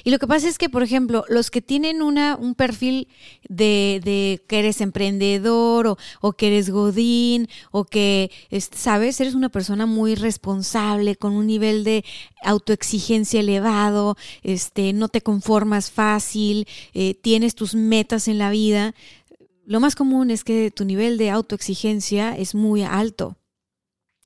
Y 0.03 0.11
lo 0.11 0.19
que 0.19 0.27
pasa 0.27 0.47
es 0.47 0.57
que, 0.57 0.69
por 0.69 0.83
ejemplo, 0.83 1.25
los 1.29 1.51
que 1.51 1.61
tienen 1.61 2.01
una, 2.01 2.35
un 2.35 2.55
perfil 2.55 3.07
de, 3.47 4.01
de 4.03 4.43
que 4.47 4.59
eres 4.59 4.81
emprendedor 4.81 5.87
o, 5.87 5.97
o, 6.21 6.33
que 6.33 6.47
eres 6.47 6.69
godín 6.69 7.47
o 7.71 7.85
que, 7.85 8.31
sabes, 8.71 9.19
eres 9.19 9.35
una 9.35 9.49
persona 9.49 9.85
muy 9.85 10.15
responsable 10.15 11.15
con 11.15 11.33
un 11.33 11.47
nivel 11.47 11.83
de 11.83 12.03
autoexigencia 12.43 13.39
elevado, 13.39 14.17
este, 14.43 14.93
no 14.93 15.07
te 15.07 15.21
conformas 15.21 15.91
fácil, 15.91 16.67
eh, 16.93 17.15
tienes 17.15 17.55
tus 17.55 17.75
metas 17.75 18.27
en 18.27 18.37
la 18.37 18.49
vida, 18.49 18.93
lo 19.65 19.79
más 19.79 19.95
común 19.95 20.29
es 20.29 20.43
que 20.43 20.71
tu 20.71 20.83
nivel 20.85 21.17
de 21.17 21.29
autoexigencia 21.29 22.37
es 22.37 22.53
muy 22.53 22.83
alto. 22.83 23.37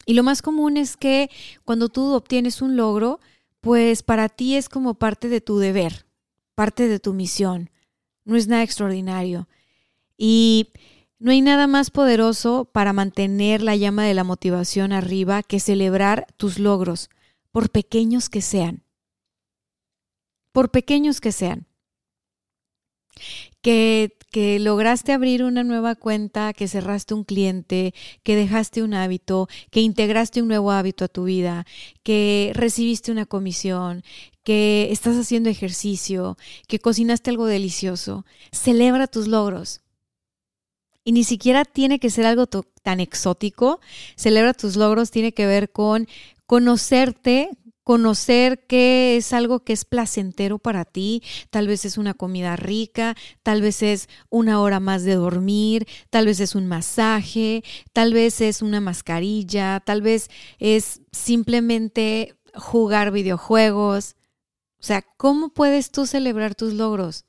Y 0.06 0.14
lo 0.14 0.24
más 0.24 0.42
común 0.42 0.78
es 0.78 0.98
que 0.98 1.30
cuando 1.64 1.90
tú 1.90 2.14
obtienes 2.14 2.62
un 2.62 2.76
logro, 2.76 3.20
pues 3.68 4.02
para 4.02 4.30
ti 4.30 4.56
es 4.56 4.70
como 4.70 4.94
parte 4.94 5.28
de 5.28 5.42
tu 5.42 5.60
deber, 5.60 6.06
parte 6.56 6.88
de 6.88 7.02
tu 7.02 7.14
misión. 7.14 7.70
No 8.24 8.38
es 8.38 8.48
nada 8.48 8.64
extraordinario. 8.64 9.50
Y 10.18 10.70
no 11.20 11.32
hay 11.32 11.42
nada 11.42 11.68
más 11.68 11.92
poderoso 11.92 12.64
para 12.64 12.94
mantener 12.94 13.62
la 13.62 13.76
llama 13.76 14.06
de 14.06 14.14
la 14.14 14.24
motivación 14.24 14.94
arriba 14.94 15.44
que 15.44 15.60
celebrar 15.60 16.28
tus 16.38 16.60
logros, 16.60 17.10
por 17.52 17.70
pequeños 17.70 18.30
que 18.30 18.42
sean. 18.42 18.84
Por 20.54 20.72
pequeños 20.72 21.20
que 21.20 21.34
sean 21.34 21.68
que, 23.62 24.17
que, 24.32 24.60
lograste 24.60 25.14
abrir 25.14 25.44
una 25.44 25.64
nueva 25.64 25.96
cuenta, 25.96 26.54
que 26.54 26.68
cerraste 26.68 27.14
un 27.14 27.24
cliente, 27.24 27.94
que 28.24 28.36
dejaste 28.36 28.84
un 28.84 28.94
hábito, 28.94 29.48
que 29.72 29.82
integraste 29.82 30.42
un 30.42 30.48
nuevo 30.48 30.72
hábito 30.72 31.06
a 31.06 31.08
tu 31.08 31.26
vida, 31.26 31.66
que 32.04 32.52
recibiste 32.54 33.12
una 33.12 33.26
comisión, 33.26 34.04
que 34.44 34.90
estás 34.92 35.18
haciendo 35.18 35.50
ejercicio, 35.50 36.38
que 36.68 36.80
cocinaste 36.80 37.30
algo 37.30 37.46
delicioso. 37.46 38.26
Celebra 38.52 39.08
tus 39.08 39.28
logros. 39.28 39.82
Y 41.04 41.14
ni 41.14 41.24
siquiera 41.24 41.66
tiene 41.66 42.00
que 42.00 42.10
ser 42.10 42.26
algo 42.26 42.48
tan 42.48 43.00
exótico. 43.00 43.80
Celebra 44.16 44.54
tus 44.54 44.76
logros, 44.76 45.12
tiene 45.12 45.34
que 45.34 45.46
ver 45.46 45.72
con 45.72 46.08
conocerte 46.46 47.50
conocer 47.88 48.66
qué 48.68 49.16
es 49.16 49.32
algo 49.32 49.62
que 49.62 49.72
es 49.72 49.86
placentero 49.86 50.60
para 50.60 50.84
ti, 50.84 51.24
tal 51.50 51.68
vez 51.68 51.86
es 51.86 51.98
una 51.98 52.14
comida 52.14 52.58
rica, 52.58 53.16
tal 53.44 53.62
vez 53.62 53.82
es 53.82 54.10
una 54.30 54.60
hora 54.60 54.82
más 54.82 55.06
de 55.06 55.16
dormir, 55.16 55.88
tal 56.10 56.26
vez 56.26 56.42
es 56.42 56.54
un 56.54 56.68
masaje, 56.68 57.64
tal 57.94 58.12
vez 58.12 58.42
es 58.42 58.62
una 58.62 58.82
mascarilla, 58.82 59.80
tal 59.80 60.02
vez 60.02 60.30
es 60.60 61.00
simplemente 61.14 62.36
jugar 62.56 63.12
videojuegos. 63.12 64.18
O 64.82 64.84
sea, 64.84 65.02
¿cómo 65.16 65.54
puedes 65.54 65.90
tú 65.90 66.06
celebrar 66.06 66.56
tus 66.56 66.74
logros? 66.74 67.27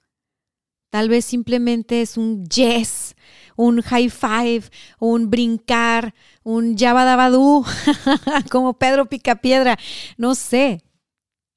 Tal 0.91 1.09
vez 1.09 1.25
simplemente 1.25 2.01
es 2.01 2.17
un 2.17 2.47
yes, 2.47 3.15
un 3.57 3.83
high 3.83 4.09
five, 4.09 4.63
un 4.99 5.29
brincar, 5.29 6.15
un 6.43 6.77
yabadabadú, 6.77 7.65
como 8.51 8.79
Pedro 8.79 9.07
Picapiedra. 9.07 9.79
No 10.17 10.35
sé. 10.35 10.83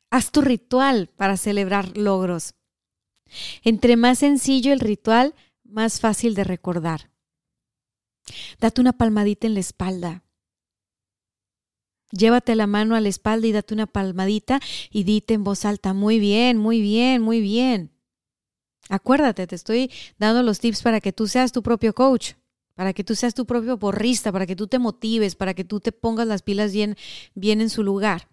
Haz 0.09 0.31
tu 0.31 0.41
ritual 0.41 1.07
para 1.15 1.37
celebrar 1.37 1.97
logros. 1.97 2.55
Entre 3.63 3.95
más 3.95 4.19
sencillo 4.19 4.73
el 4.73 4.81
ritual, 4.81 5.33
más 5.63 6.01
fácil 6.01 6.35
de 6.35 6.43
recordar. 6.43 7.11
Date 8.59 8.81
una 8.81 8.93
palmadita 8.93 9.47
en 9.47 9.53
la 9.53 9.61
espalda. 9.61 10.23
Llévate 12.11 12.55
la 12.55 12.67
mano 12.67 12.95
a 12.95 13.01
la 13.01 13.07
espalda 13.07 13.47
y 13.47 13.53
date 13.53 13.73
una 13.73 13.87
palmadita 13.87 14.59
y 14.89 15.05
dite 15.05 15.33
en 15.33 15.45
voz 15.45 15.63
alta, 15.63 15.93
muy 15.93 16.19
bien, 16.19 16.57
muy 16.57 16.81
bien, 16.81 17.21
muy 17.21 17.39
bien. 17.39 17.90
Acuérdate, 18.91 19.47
te 19.47 19.55
estoy 19.55 19.89
dando 20.19 20.43
los 20.43 20.59
tips 20.59 20.81
para 20.81 20.99
que 20.99 21.13
tú 21.13 21.25
seas 21.25 21.53
tu 21.53 21.63
propio 21.63 21.95
coach, 21.95 22.33
para 22.75 22.91
que 22.91 23.05
tú 23.05 23.15
seas 23.15 23.33
tu 23.33 23.45
propio 23.45 23.79
porrista, 23.79 24.33
para 24.33 24.45
que 24.45 24.57
tú 24.57 24.67
te 24.67 24.79
motives, 24.79 25.35
para 25.35 25.53
que 25.53 25.63
tú 25.63 25.79
te 25.79 25.93
pongas 25.93 26.27
las 26.27 26.41
pilas 26.41 26.73
bien, 26.73 26.97
bien 27.33 27.61
en 27.61 27.69
su 27.69 27.83
lugar. 27.83 28.27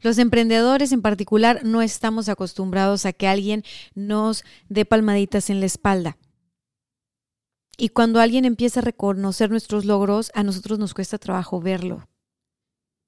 Los 0.00 0.18
emprendedores 0.18 0.92
en 0.92 1.02
particular 1.02 1.64
no 1.64 1.82
estamos 1.82 2.28
acostumbrados 2.28 3.04
a 3.04 3.12
que 3.12 3.26
alguien 3.26 3.64
nos 3.96 4.44
dé 4.68 4.84
palmaditas 4.84 5.50
en 5.50 5.58
la 5.58 5.66
espalda. 5.66 6.18
Y 7.76 7.88
cuando 7.88 8.20
alguien 8.20 8.44
empieza 8.44 8.78
a 8.78 8.84
reconocer 8.84 9.50
nuestros 9.50 9.84
logros, 9.84 10.30
a 10.34 10.44
nosotros 10.44 10.78
nos 10.78 10.94
cuesta 10.94 11.18
trabajo 11.18 11.60
verlo. 11.60 12.06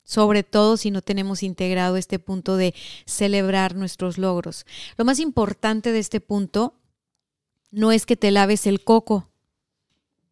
Sobre 0.08 0.42
todo 0.42 0.78
si 0.78 0.90
no 0.90 1.02
tenemos 1.02 1.42
integrado 1.42 1.98
este 1.98 2.18
punto 2.18 2.56
de 2.56 2.74
celebrar 3.04 3.76
nuestros 3.76 4.16
logros. 4.16 4.64
Lo 4.96 5.04
más 5.04 5.18
importante 5.18 5.92
de 5.92 5.98
este 5.98 6.22
punto 6.22 6.72
no 7.70 7.92
es 7.92 8.06
que 8.06 8.16
te 8.16 8.30
laves 8.30 8.66
el 8.66 8.82
coco. 8.82 9.28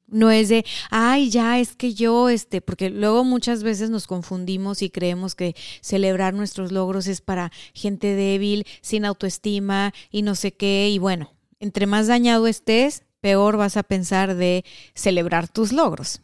No 0.06 0.30
es 0.30 0.48
de, 0.48 0.64
ay, 0.88 1.28
ya 1.28 1.58
es 1.60 1.76
que 1.76 1.92
yo, 1.92 2.30
este, 2.30 2.62
porque 2.62 2.88
luego 2.88 3.22
muchas 3.22 3.62
veces 3.62 3.90
nos 3.90 4.06
confundimos 4.06 4.80
y 4.80 4.88
creemos 4.88 5.34
que 5.34 5.54
celebrar 5.82 6.32
nuestros 6.32 6.72
logros 6.72 7.06
es 7.06 7.20
para 7.20 7.52
gente 7.74 8.14
débil, 8.14 8.64
sin 8.80 9.04
autoestima 9.04 9.92
y 10.10 10.22
no 10.22 10.36
sé 10.36 10.52
qué. 10.52 10.88
Y 10.88 10.98
bueno, 10.98 11.34
entre 11.60 11.84
más 11.84 12.06
dañado 12.06 12.46
estés, 12.46 13.02
peor 13.20 13.58
vas 13.58 13.76
a 13.76 13.82
pensar 13.82 14.36
de 14.36 14.64
celebrar 14.94 15.48
tus 15.48 15.70
logros. 15.70 16.22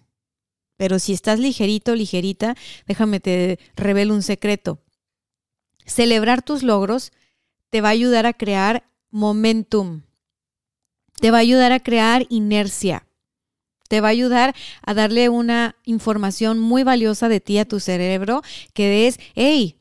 Pero 0.83 0.99
si 0.99 1.13
estás 1.13 1.39
ligerito, 1.39 1.95
ligerita, 1.95 2.57
déjame 2.89 3.21
te 3.21 3.61
revelo 3.77 4.15
un 4.15 4.23
secreto. 4.25 4.81
Celebrar 5.87 6.43
tus 6.43 6.65
logros 6.65 7.13
te 7.71 7.81
va 7.81 7.91
a 7.91 7.93
ayudar 7.93 8.27
a 8.27 8.33
crear 8.33 8.83
momentum. 9.13 10.03
Te 11.21 11.31
va 11.31 11.37
a 11.37 11.41
ayudar 11.43 11.71
a 11.71 11.79
crear 11.79 12.27
inercia. 12.31 13.07
Te 13.89 14.01
va 14.01 14.09
a 14.09 14.11
ayudar 14.11 14.57
a 14.85 14.93
darle 14.93 15.29
una 15.29 15.77
información 15.85 16.59
muy 16.59 16.83
valiosa 16.83 17.29
de 17.29 17.39
ti 17.39 17.59
a 17.59 17.65
tu 17.65 17.79
cerebro 17.79 18.43
que 18.75 19.07
es, 19.07 19.21
hey, 19.37 19.77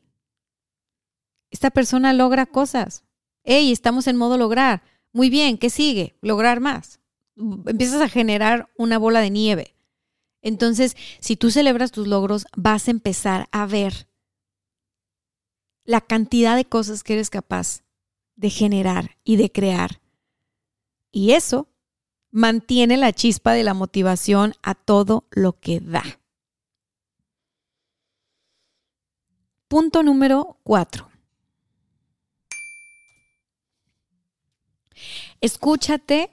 esta 1.50 1.72
persona 1.72 2.12
logra 2.12 2.46
cosas. 2.46 3.02
Hey, 3.42 3.72
estamos 3.72 4.06
en 4.06 4.16
modo 4.16 4.38
lograr. 4.38 4.84
Muy 5.12 5.30
bien, 5.30 5.58
¿qué 5.58 5.68
sigue? 5.68 6.14
Lograr 6.20 6.60
más 6.60 7.00
empiezas 7.36 8.00
a 8.00 8.08
generar 8.08 8.68
una 8.76 8.98
bola 8.98 9.20
de 9.20 9.30
nieve. 9.30 9.74
Entonces, 10.42 10.96
si 11.20 11.36
tú 11.36 11.50
celebras 11.50 11.92
tus 11.92 12.08
logros, 12.08 12.46
vas 12.56 12.88
a 12.88 12.90
empezar 12.90 13.48
a 13.52 13.64
ver 13.66 14.08
la 15.84 16.00
cantidad 16.00 16.56
de 16.56 16.64
cosas 16.64 17.02
que 17.02 17.14
eres 17.14 17.30
capaz 17.30 17.82
de 18.36 18.50
generar 18.50 19.16
y 19.24 19.36
de 19.36 19.50
crear. 19.50 20.00
Y 21.10 21.32
eso 21.32 21.68
mantiene 22.30 22.96
la 22.96 23.12
chispa 23.12 23.52
de 23.52 23.62
la 23.62 23.74
motivación 23.74 24.54
a 24.62 24.74
todo 24.74 25.26
lo 25.30 25.58
que 25.60 25.80
da. 25.80 26.02
Punto 29.68 30.02
número 30.02 30.58
cuatro. 30.64 31.08
Escúchate 35.40 36.30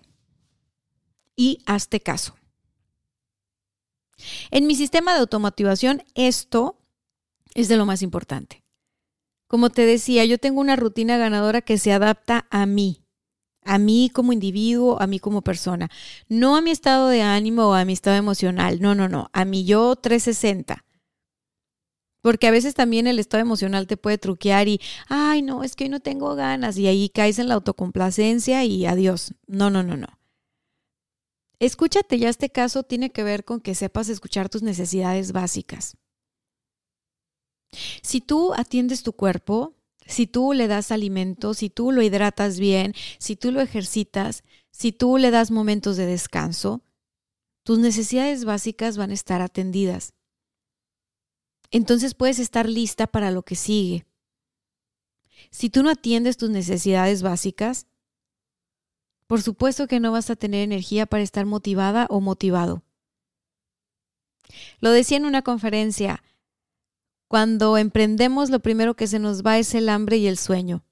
y 1.35 1.61
hazte 1.65 1.99
caso. 1.99 2.38
En 4.51 4.67
mi 4.67 4.75
sistema 4.75 5.13
de 5.13 5.19
automotivación, 5.19 6.03
esto 6.15 6.77
es 7.53 7.67
de 7.67 7.77
lo 7.77 7.85
más 7.85 8.01
importante. 8.01 8.63
Como 9.47 9.69
te 9.69 9.85
decía, 9.85 10.25
yo 10.25 10.37
tengo 10.37 10.61
una 10.61 10.75
rutina 10.75 11.17
ganadora 11.17 11.61
que 11.61 11.77
se 11.77 11.91
adapta 11.91 12.45
a 12.51 12.65
mí, 12.65 13.03
a 13.63 13.79
mí 13.79 14.11
como 14.13 14.31
individuo, 14.31 15.01
a 15.01 15.07
mí 15.07 15.19
como 15.19 15.41
persona, 15.41 15.89
no 16.27 16.55
a 16.55 16.61
mi 16.61 16.71
estado 16.71 17.07
de 17.07 17.23
ánimo 17.23 17.69
o 17.69 17.73
a 17.73 17.85
mi 17.85 17.93
estado 17.93 18.15
emocional, 18.15 18.79
no, 18.79 18.93
no, 18.93 19.09
no, 19.09 19.29
a 19.33 19.45
mi 19.45 19.65
yo 19.65 19.95
360. 19.95 20.85
Porque 22.21 22.47
a 22.47 22.51
veces 22.51 22.75
también 22.75 23.07
el 23.07 23.17
estado 23.17 23.41
emocional 23.41 23.87
te 23.87 23.97
puede 23.97 24.17
truquear 24.17 24.67
y, 24.67 24.81
ay, 25.07 25.41
no, 25.41 25.63
es 25.63 25.75
que 25.75 25.85
hoy 25.85 25.89
no 25.89 26.01
tengo 26.01 26.35
ganas 26.35 26.77
y 26.77 26.87
ahí 26.87 27.09
caes 27.09 27.39
en 27.39 27.47
la 27.47 27.55
autocomplacencia 27.55 28.65
y 28.65 28.85
adiós. 28.85 29.33
No, 29.47 29.69
no, 29.69 29.83
no, 29.83 29.95
no. 29.95 30.18
Escúchate 31.59 32.17
ya 32.17 32.29
este 32.29 32.49
caso 32.49 32.83
tiene 32.83 33.11
que 33.11 33.23
ver 33.23 33.43
con 33.43 33.59
que 33.59 33.75
sepas 33.75 34.07
escuchar 34.09 34.49
tus 34.49 34.63
necesidades 34.63 35.33
básicas. 35.33 35.97
Si 38.01 38.21
tú 38.21 38.53
atiendes 38.53 39.03
tu 39.03 39.13
cuerpo, 39.13 39.75
si 40.05 40.25
tú 40.25 40.53
le 40.53 40.67
das 40.67 40.91
alimento, 40.91 41.53
si 41.53 41.69
tú 41.69 41.91
lo 41.91 42.01
hidratas 42.01 42.59
bien, 42.59 42.95
si 43.19 43.35
tú 43.35 43.51
lo 43.51 43.61
ejercitas, 43.61 44.43
si 44.71 44.91
tú 44.91 45.17
le 45.17 45.29
das 45.31 45.51
momentos 45.51 45.97
de 45.97 46.05
descanso, 46.05 46.81
tus 47.63 47.77
necesidades 47.77 48.45
básicas 48.45 48.97
van 48.97 49.11
a 49.11 49.13
estar 49.13 49.41
atendidas. 49.41 50.13
Entonces 51.71 52.15
puedes 52.15 52.39
estar 52.39 52.67
lista 52.67 53.05
para 53.05 53.29
lo 53.29 53.43
que 53.43 53.55
sigue. 53.55 54.05
Si 55.51 55.69
tú 55.69 55.83
no 55.83 55.89
atiendes 55.89 56.37
tus 56.37 56.49
necesidades 56.49 57.21
básicas, 57.21 57.85
por 59.29 59.43
supuesto 59.43 59.85
que 59.85 59.99
no 59.99 60.11
vas 60.11 60.31
a 60.31 60.35
tener 60.35 60.63
energía 60.63 61.05
para 61.05 61.21
estar 61.21 61.45
motivada 61.45 62.07
o 62.09 62.19
motivado. 62.19 62.81
Lo 64.79 64.89
decía 64.89 65.17
en 65.17 65.25
una 65.25 65.43
conferencia, 65.43 66.23
cuando 67.27 67.77
emprendemos 67.77 68.49
lo 68.49 68.59
primero 68.59 68.95
que 68.95 69.05
se 69.05 69.19
nos 69.19 69.45
va 69.45 69.59
es 69.59 69.75
el 69.75 69.87
hambre 69.87 70.17
y 70.17 70.25
el 70.25 70.39
sueño. 70.39 70.83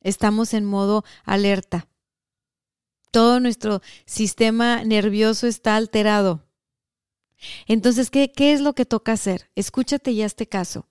Estamos 0.00 0.52
en 0.52 0.64
modo 0.64 1.04
alerta. 1.22 1.86
Todo 3.12 3.38
nuestro 3.38 3.80
sistema 4.04 4.82
nervioso 4.82 5.46
está 5.46 5.76
alterado. 5.76 6.44
Entonces, 7.68 8.10
¿qué, 8.10 8.32
¿qué, 8.32 8.52
es 8.52 8.60
lo 8.60 8.72
que 8.72 8.84
toca 8.84 9.12
hacer? 9.12 9.48
Escúchate 9.54 10.12
ya 10.12 10.26
este 10.26 10.48
caso. 10.48 10.88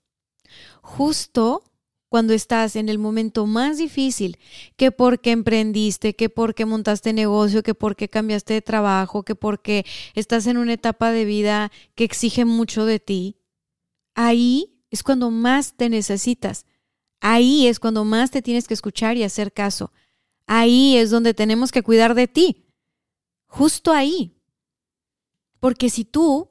Justo 0.81 1.61
cuando 2.09 2.33
estás 2.33 2.75
en 2.75 2.89
el 2.89 2.99
momento 2.99 3.45
más 3.45 3.77
difícil, 3.77 4.37
que 4.75 4.91
porque 4.91 5.31
emprendiste, 5.31 6.15
que 6.15 6.29
porque 6.29 6.65
montaste 6.65 7.13
negocio, 7.13 7.63
que 7.63 7.75
porque 7.75 8.09
cambiaste 8.09 8.53
de 8.53 8.61
trabajo, 8.61 9.23
que 9.23 9.35
porque 9.35 9.85
estás 10.15 10.47
en 10.47 10.57
una 10.57 10.73
etapa 10.73 11.11
de 11.11 11.25
vida 11.25 11.71
que 11.95 12.05
exige 12.05 12.45
mucho 12.45 12.85
de 12.85 12.99
ti, 12.99 13.37
ahí 14.15 14.81
es 14.89 15.03
cuando 15.03 15.31
más 15.31 15.73
te 15.73 15.89
necesitas. 15.89 16.65
Ahí 17.19 17.67
es 17.67 17.79
cuando 17.79 18.05
más 18.05 18.31
te 18.31 18.41
tienes 18.41 18.67
que 18.67 18.73
escuchar 18.73 19.17
y 19.17 19.23
hacer 19.23 19.51
caso. 19.51 19.91
Ahí 20.45 20.95
es 20.97 21.09
donde 21.09 21.33
tenemos 21.33 21.71
que 21.71 21.83
cuidar 21.83 22.15
de 22.15 22.27
ti. 22.27 22.67
Justo 23.47 23.91
ahí. 23.91 24.37
Porque 25.59 25.89
si 25.89 26.05
tú 26.05 26.49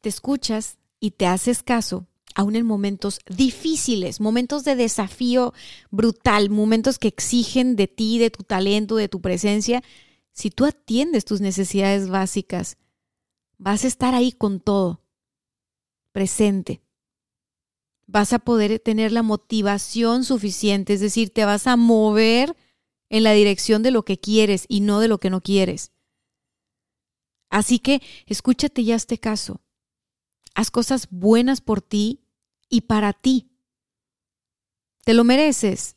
te 0.00 0.08
escuchas 0.08 0.78
y 1.00 1.12
te 1.12 1.26
haces 1.26 1.62
caso, 1.62 2.06
aún 2.34 2.56
en 2.56 2.66
momentos 2.66 3.20
difíciles, 3.28 4.20
momentos 4.20 4.64
de 4.64 4.76
desafío 4.76 5.54
brutal, 5.90 6.50
momentos 6.50 6.98
que 6.98 7.08
exigen 7.08 7.76
de 7.76 7.86
ti, 7.86 8.18
de 8.18 8.30
tu 8.30 8.42
talento, 8.42 8.96
de 8.96 9.08
tu 9.08 9.20
presencia, 9.20 9.82
si 10.32 10.50
tú 10.50 10.64
atiendes 10.64 11.24
tus 11.24 11.40
necesidades 11.40 12.08
básicas, 12.08 12.76
vas 13.56 13.84
a 13.84 13.86
estar 13.86 14.14
ahí 14.14 14.32
con 14.32 14.58
todo, 14.60 15.00
presente. 16.10 16.82
Vas 18.06 18.32
a 18.32 18.40
poder 18.40 18.80
tener 18.80 19.12
la 19.12 19.22
motivación 19.22 20.24
suficiente, 20.24 20.94
es 20.94 21.00
decir, 21.00 21.30
te 21.30 21.44
vas 21.44 21.66
a 21.66 21.76
mover 21.76 22.56
en 23.08 23.22
la 23.22 23.32
dirección 23.32 23.82
de 23.82 23.92
lo 23.92 24.04
que 24.04 24.18
quieres 24.18 24.66
y 24.68 24.80
no 24.80 24.98
de 24.98 25.08
lo 25.08 25.18
que 25.18 25.30
no 25.30 25.40
quieres. 25.40 25.92
Así 27.48 27.78
que 27.78 28.02
escúchate 28.26 28.82
ya 28.82 28.96
este 28.96 29.18
caso. 29.18 29.60
Haz 30.56 30.72
cosas 30.72 31.06
buenas 31.10 31.60
por 31.60 31.80
ti 31.80 32.23
y 32.74 32.80
para 32.80 33.12
ti. 33.12 33.52
Te 35.04 35.14
lo 35.14 35.22
mereces. 35.22 35.96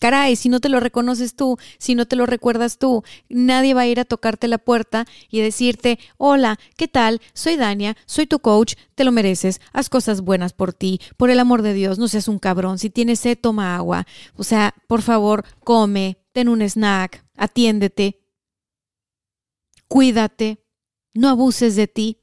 Caray, 0.00 0.36
si 0.36 0.48
no 0.48 0.60
te 0.60 0.70
lo 0.70 0.80
reconoces 0.80 1.36
tú, 1.36 1.58
si 1.78 1.94
no 1.94 2.06
te 2.06 2.16
lo 2.16 2.24
recuerdas 2.24 2.78
tú, 2.78 3.02
nadie 3.28 3.74
va 3.74 3.82
a 3.82 3.86
ir 3.86 4.00
a 4.00 4.04
tocarte 4.04 4.48
la 4.48 4.58
puerta 4.58 5.06
y 5.30 5.40
decirte, 5.40 5.98
hola, 6.16 6.58
¿qué 6.76 6.88
tal? 6.88 7.20
Soy 7.34 7.56
Dania, 7.56 7.96
soy 8.06 8.26
tu 8.26 8.40
coach, 8.40 8.74
te 8.94 9.04
lo 9.04 9.12
mereces, 9.12 9.60
haz 9.72 9.88
cosas 9.88 10.20
buenas 10.22 10.52
por 10.52 10.74
ti, 10.74 11.00
por 11.16 11.30
el 11.30 11.38
amor 11.38 11.62
de 11.62 11.72
Dios, 11.72 11.98
no 11.98 12.08
seas 12.08 12.28
un 12.28 12.38
cabrón, 12.38 12.78
si 12.78 12.90
tienes 12.90 13.20
sed, 13.20 13.38
toma 13.40 13.74
agua, 13.74 14.06
o 14.34 14.44
sea, 14.44 14.74
por 14.86 15.00
favor, 15.00 15.44
come, 15.64 16.18
ten 16.32 16.50
un 16.50 16.60
snack, 16.60 17.24
atiéndete, 17.34 18.20
cuídate, 19.88 20.62
no 21.14 21.30
abuses 21.30 21.74
de 21.74 21.88
ti, 21.88 22.20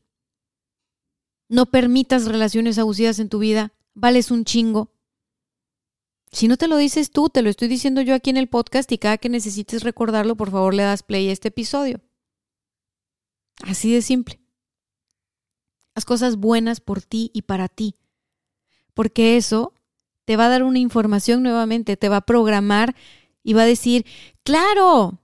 no 1.49 1.67
permitas 1.67 2.25
relaciones 2.25 2.77
abusivas 2.77 3.17
en 3.17 3.29
tu 3.29 3.39
vida, 3.39 3.73
vales 3.93 4.31
un 4.31 4.45
chingo. 4.45 4.91
Si 6.31 6.47
no 6.47 6.57
te 6.57 6.67
lo 6.67 6.77
dices 6.77 7.11
tú, 7.11 7.29
te 7.29 7.41
lo 7.41 7.49
estoy 7.49 7.67
diciendo 7.67 8.01
yo 8.01 8.15
aquí 8.15 8.31
en 8.31 8.37
el 8.37 8.49
podcast 8.49 8.91
y 8.91 8.97
cada 8.97 9.17
que 9.17 9.29
necesites 9.29 9.83
recordarlo, 9.83 10.35
por 10.35 10.49
favor 10.49 10.73
le 10.73 10.83
das 10.83 11.03
play 11.03 11.29
a 11.29 11.31
este 11.31 11.49
episodio. 11.49 12.01
Así 13.61 13.93
de 13.93 14.01
simple. 14.01 14.39
Haz 15.95 16.05
cosas 16.05 16.37
buenas 16.37 16.79
por 16.79 17.03
ti 17.03 17.29
y 17.33 17.43
para 17.43 17.67
ti. 17.67 17.95
Porque 18.95 19.37
eso 19.37 19.73
te 20.25 20.37
va 20.37 20.45
a 20.45 20.49
dar 20.49 20.63
una 20.63 20.79
información 20.79 21.43
nuevamente, 21.43 21.97
te 21.97 22.09
va 22.09 22.17
a 22.17 22.25
programar 22.25 22.95
y 23.43 23.53
va 23.53 23.63
a 23.63 23.67
decir, 23.67 24.05
claro, 24.43 25.19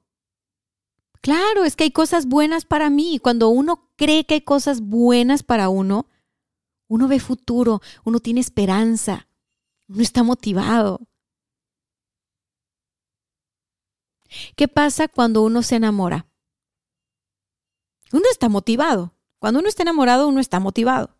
claro, 1.21 1.63
es 1.63 1.75
que 1.75 1.85
hay 1.85 1.91
cosas 1.91 2.27
buenas 2.27 2.65
para 2.65 2.89
mí. 2.89 3.19
Cuando 3.19 3.49
uno 3.49 3.89
cree 3.95 4.25
que 4.25 4.35
hay 4.35 4.41
cosas 4.41 4.81
buenas 4.81 5.41
para 5.41 5.69
uno, 5.69 6.07
uno 6.89 7.07
ve 7.07 7.19
futuro, 7.19 7.81
uno 8.03 8.19
tiene 8.19 8.41
esperanza, 8.41 9.29
uno 9.87 10.01
está 10.01 10.23
motivado. 10.23 11.07
¿Qué 14.55 14.67
pasa 14.67 15.07
cuando 15.07 15.43
uno 15.43 15.63
se 15.63 15.77
enamora? 15.77 16.27
Uno 18.11 18.25
está 18.31 18.49
motivado. 18.49 19.13
Cuando 19.39 19.59
uno 19.59 19.69
está 19.69 19.83
enamorado, 19.83 20.27
uno 20.27 20.39
está 20.39 20.59
motivado. 20.59 21.15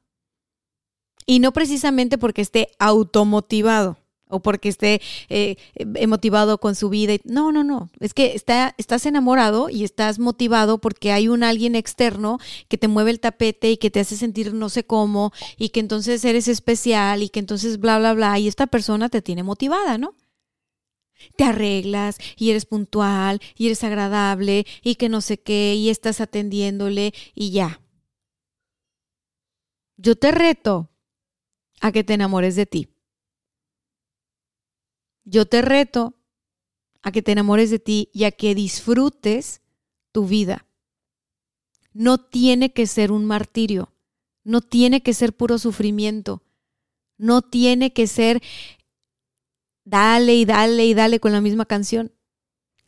Y 1.26 1.40
no 1.40 1.54
precisamente 1.54 2.18
porque 2.18 2.42
esté 2.42 2.72
automotivado 2.80 3.98
o 4.30 4.40
porque 4.42 4.70
esté 4.70 5.02
eh, 5.30 5.58
motivado 6.08 6.60
con 6.60 6.76
su 6.76 6.90
vida. 6.90 7.16
No, 7.26 7.52
no, 7.52 7.64
no. 7.64 7.90
Es 8.00 8.14
que 8.14 8.36
está, 8.36 8.76
estás 8.78 9.06
enamorado 9.06 9.70
y 9.70 9.84
estás 9.84 10.20
motivado 10.20 10.78
porque 10.80 11.12
hay 11.12 11.28
un 11.28 11.44
alguien 11.44 11.76
externo 11.76 12.40
que 12.68 12.78
te 12.78 12.88
mueve 12.88 13.12
el 13.12 13.20
tapete 13.20 13.72
y 13.72 13.78
que 13.78 13.90
te 13.90 14.00
hace 14.00 14.16
sentir 14.16 14.54
no 14.54 14.70
sé 14.70 14.84
cómo 14.86 15.34
y 15.58 15.70
que 15.70 15.80
entonces 15.80 16.24
eres 16.24 16.48
especial 16.48 17.24
y 17.24 17.30
que 17.30 17.40
entonces 17.40 17.80
bla, 17.80 17.98
bla, 18.00 18.14
bla. 18.14 18.40
Y 18.40 18.48
esta 18.48 18.68
persona 18.68 19.10
te 19.10 19.22
tiene 19.22 19.44
motivada, 19.44 19.98
¿no? 19.98 20.16
Te 21.36 21.44
arreglas 21.44 22.18
y 22.38 22.52
eres 22.52 22.66
puntual 22.66 23.42
y 23.58 23.66
eres 23.66 23.84
agradable 23.84 24.66
y 24.84 24.96
que 24.96 25.10
no 25.10 25.22
sé 25.22 25.40
qué 25.42 25.76
y 25.76 25.90
estás 25.90 26.22
atendiéndole 26.22 27.14
y 27.34 27.52
ya. 27.52 27.82
Yo 29.98 30.16
te 30.16 30.32
reto 30.32 30.90
a 31.82 31.92
que 31.92 32.04
te 32.04 32.14
enamores 32.14 32.56
de 32.56 32.66
ti. 32.66 32.88
Yo 35.30 35.46
te 35.46 35.62
reto 35.62 36.16
a 37.04 37.12
que 37.12 37.22
te 37.22 37.32
enamores 37.32 37.70
de 37.70 37.78
ti 37.78 38.10
y 38.14 38.24
a 38.24 38.32
que 38.32 38.56
disfrutes 38.56 39.62
tu 40.12 40.26
vida. 40.26 40.66
No 41.94 42.18
tiene 42.18 42.74
que 42.74 42.88
ser 42.88 43.12
un 43.12 43.26
martirio, 43.26 43.94
no 44.44 44.62
tiene 44.62 45.04
que 45.04 45.14
ser 45.14 45.38
puro 45.38 45.60
sufrimiento, 45.60 46.42
no 47.18 47.44
tiene 47.44 47.94
que 47.94 48.08
ser 48.08 48.42
dale 49.86 50.36
y 50.36 50.46
dale 50.46 50.88
y 50.88 50.96
dale 50.96 51.20
con 51.20 51.32
la 51.32 51.42
misma 51.42 51.66
canción. 51.66 52.12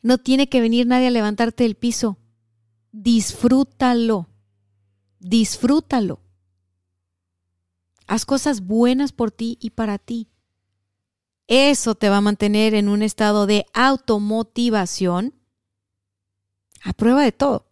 No 0.01 0.17
tiene 0.17 0.49
que 0.49 0.61
venir 0.61 0.87
nadie 0.87 1.07
a 1.07 1.11
levantarte 1.11 1.63
del 1.63 1.75
piso. 1.75 2.17
Disfrútalo, 2.91 4.29
disfrútalo. 5.19 6.21
Haz 8.07 8.25
cosas 8.25 8.61
buenas 8.61 9.11
por 9.11 9.29
ti 9.29 9.59
y 9.61 9.69
para 9.69 9.99
ti. 9.99 10.30
Eso 11.47 11.95
te 11.95 12.09
va 12.09 12.17
a 12.17 12.21
mantener 12.21 12.73
en 12.75 12.89
un 12.89 13.01
estado 13.03 13.45
de 13.45 13.65
automotivación 13.73 15.33
a 16.83 16.93
prueba 16.93 17.23
de 17.23 17.31
todo. 17.31 17.67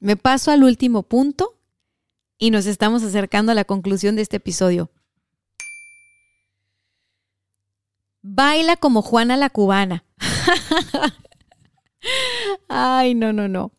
Me 0.00 0.16
paso 0.16 0.50
al 0.50 0.62
último 0.62 1.02
punto 1.02 1.58
y 2.38 2.50
nos 2.50 2.66
estamos 2.66 3.02
acercando 3.02 3.52
a 3.52 3.54
la 3.54 3.64
conclusión 3.64 4.16
de 4.16 4.22
este 4.22 4.36
episodio. 4.36 4.90
Baila 8.22 8.76
como 8.76 9.02
Juana 9.02 9.36
la 9.36 9.50
cubana. 9.50 10.04
Ay, 12.68 13.14
no, 13.14 13.32
no, 13.32 13.48
no. 13.48 13.72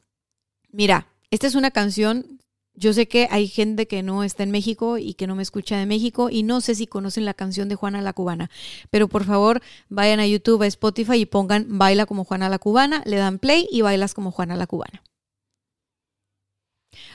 Mira, 0.72 1.08
esta 1.32 1.48
es 1.48 1.56
una 1.56 1.72
canción 1.72 2.39
yo 2.80 2.94
sé 2.94 3.10
que 3.10 3.28
hay 3.30 3.48
gente 3.48 3.88
que 3.88 4.02
no 4.02 4.24
está 4.24 4.44
en 4.44 4.52
México 4.52 4.98
y 4.98 5.14
que 5.14 5.28
no 5.28 5.36
me 5.36 5.44
escucha 5.44 5.78
de 5.78 5.86
México 5.86 6.30
y 6.30 6.44
no 6.44 6.62
sé 6.62 6.76
si 6.76 6.88
conocen 6.88 7.26
la 7.26 7.34
canción 7.34 7.68
de 7.68 7.76
Juana 7.76 8.02
la 8.02 8.14
Cubana, 8.14 8.50
pero 8.90 9.10
por 9.10 9.26
favor 9.26 9.62
vayan 9.90 10.22
a 10.22 10.28
YouTube, 10.28 10.62
a 10.64 10.68
Spotify 10.68 11.18
y 11.18 11.26
pongan 11.26 11.78
Baila 11.78 12.06
como 12.06 12.24
Juana 12.24 12.48
la 12.48 12.58
Cubana, 12.58 13.04
le 13.06 13.18
dan 13.18 13.38
play 13.38 13.68
y 13.70 13.82
bailas 13.82 14.14
como 14.14 14.32
Juana 14.32 14.56
la 14.56 14.66
Cubana. 14.66 15.04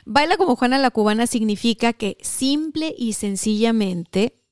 Baila 0.05 0.37
como 0.37 0.55
Juana 0.55 0.79
la 0.79 0.91
Cubana 0.91 1.27
significa 1.27 1.95
que 1.95 2.19
simple 2.21 2.95
y 2.97 3.15
sencillamente 3.15 4.43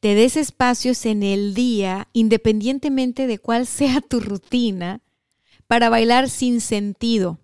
te 0.00 0.14
des 0.14 0.36
espacios 0.36 1.06
en 1.06 1.22
el 1.22 1.54
día, 1.54 2.08
independientemente 2.12 3.26
de 3.26 3.38
cuál 3.38 3.66
sea 3.66 4.02
tu 4.02 4.20
rutina, 4.20 5.00
para 5.66 5.88
bailar 5.88 6.28
sin 6.28 6.60
sentido, 6.60 7.38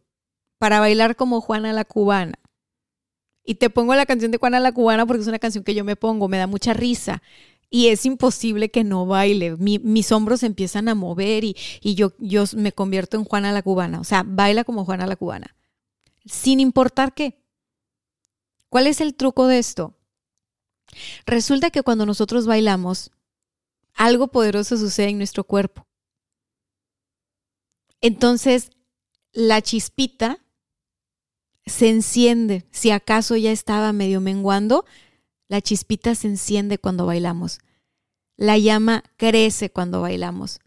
para 0.59 0.79
bailar 0.81 1.17
como 1.17 1.41
Juana 1.41 1.73
la 1.73 1.87
Cubana 1.87 2.39
y 3.49 3.55
te 3.55 3.71
pongo 3.71 3.95
la 3.95 4.05
canción 4.05 4.31
de 4.31 4.37
Juana 4.37 4.61
la 4.61 4.73
Cubana 4.73 5.07
porque 5.07 5.23
es 5.23 5.27
una 5.27 5.39
canción 5.39 5.65
que 5.65 5.75
yo 5.75 5.83
me 5.83 5.97
pongo, 5.97 6.29
me 6.29 6.37
da 6.37 6.47
mucha 6.47 6.75
risa. 6.75 7.23
Y 7.71 7.87
es 7.87 8.05
imposible 8.05 8.71
que 8.71 8.85
no 8.85 9.07
baile. 9.07 9.57
mis 9.57 10.13
hombros 10.13 10.43
empiezan 10.43 10.87
a 10.87 10.95
mover 10.95 11.45
y, 11.45 11.57
yo, 11.81 12.13
yo 12.19 12.45
me 12.55 12.73
convierto 12.73 13.17
en 13.17 13.25
Juana 13.25 13.51
la 13.51 13.63
Cubana. 13.63 14.01
O 14.01 14.05
sea, 14.05 14.23
baila 14.23 14.65
como 14.65 14.85
Juana 14.85 15.07
la 15.07 15.17
Cubana. 15.17 15.57
Sin 16.27 16.61
importar 16.61 17.15
qué. 17.15 17.43
¿Cuál 18.69 18.87
es 18.87 19.01
el 19.01 19.15
truco 19.15 19.47
de 19.47 19.59
esto? 19.59 19.97
Resulta 21.25 21.71
que 21.71 21.83
cuando 21.83 22.05
nosotros 22.05 22.47
bailamos, 22.47 23.13
algo 23.95 24.29
poderoso 24.29 24.77
sucede 24.77 25.09
en 25.09 25.17
nuestro 25.17 25.45
cuerpo. 25.45 25.87
Entonces, 28.03 28.73
la 29.33 29.63
chispita 29.63 30.39
se 31.69 31.89
enciende. 31.89 32.67
Si 32.71 32.91
acaso 32.91 33.37
ya 33.37 33.53
estaba 33.53 33.93
medio 33.93 34.21
menguando, 34.21 34.85
la 35.49 35.61
chispita 35.61 36.15
se 36.15 36.29
enciende 36.29 36.79
cuando 36.79 37.07
bailamos. 37.07 37.61
La 38.37 38.59
llama 38.59 39.05
crece 39.17 39.71
cuando 39.71 40.01
bailamos. 40.01 40.61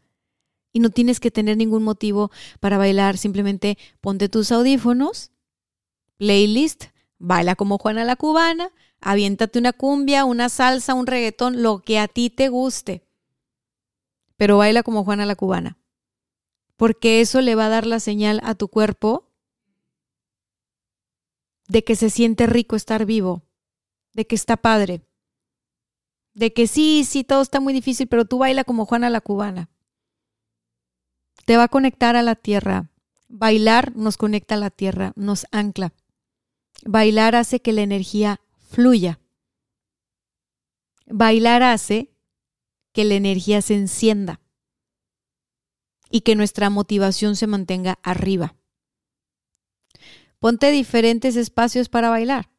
Y 0.73 0.79
no 0.79 0.89
tienes 0.89 1.19
que 1.19 1.31
tener 1.31 1.57
ningún 1.57 1.83
motivo 1.83 2.31
para 2.59 2.77
bailar, 2.77 3.17
simplemente 3.17 3.77
ponte 3.99 4.29
tus 4.29 4.51
audífonos, 4.51 5.31
playlist, 6.17 6.85
baila 7.19 7.55
como 7.55 7.77
Juana 7.77 8.05
la 8.05 8.15
cubana, 8.15 8.71
aviéntate 8.99 9.59
una 9.59 9.73
cumbia, 9.73 10.25
una 10.25 10.49
salsa, 10.49 10.93
un 10.93 11.07
reggaetón, 11.07 11.61
lo 11.61 11.79
que 11.79 11.99
a 11.99 12.07
ti 12.07 12.29
te 12.29 12.49
guste. 12.49 13.03
Pero 14.37 14.57
baila 14.57 14.83
como 14.83 15.03
Juana 15.03 15.25
la 15.25 15.35
cubana. 15.35 15.77
Porque 16.77 17.21
eso 17.21 17.41
le 17.41 17.55
va 17.55 17.65
a 17.65 17.69
dar 17.69 17.85
la 17.85 17.99
señal 17.99 18.41
a 18.43 18.55
tu 18.55 18.67
cuerpo 18.67 19.30
de 21.71 21.85
que 21.85 21.95
se 21.95 22.09
siente 22.09 22.47
rico 22.47 22.75
estar 22.75 23.05
vivo, 23.05 23.43
de 24.11 24.27
que 24.27 24.35
está 24.35 24.57
padre, 24.57 25.07
de 26.33 26.51
que 26.51 26.67
sí, 26.67 27.05
sí, 27.05 27.23
todo 27.23 27.41
está 27.41 27.61
muy 27.61 27.71
difícil, 27.71 28.07
pero 28.07 28.25
tú 28.25 28.39
baila 28.39 28.65
como 28.65 28.85
Juana 28.85 29.09
la 29.09 29.21
cubana. 29.21 29.69
Te 31.45 31.55
va 31.55 31.63
a 31.63 31.67
conectar 31.69 32.17
a 32.17 32.23
la 32.23 32.35
tierra. 32.35 32.89
Bailar 33.29 33.95
nos 33.95 34.17
conecta 34.17 34.55
a 34.55 34.57
la 34.57 34.69
tierra, 34.69 35.13
nos 35.15 35.47
ancla. 35.51 35.93
Bailar 36.83 37.35
hace 37.37 37.61
que 37.61 37.71
la 37.71 37.83
energía 37.83 38.41
fluya. 38.69 39.21
Bailar 41.05 41.63
hace 41.63 42.11
que 42.91 43.05
la 43.05 43.13
energía 43.13 43.61
se 43.61 43.75
encienda 43.75 44.41
y 46.09 46.21
que 46.21 46.35
nuestra 46.35 46.69
motivación 46.69 47.37
se 47.37 47.47
mantenga 47.47 47.97
arriba. 48.03 48.55
Ponte 50.41 50.71
diferentes 50.71 51.35
espacios 51.35 51.87
para 51.87 52.09
bailar. 52.09 52.49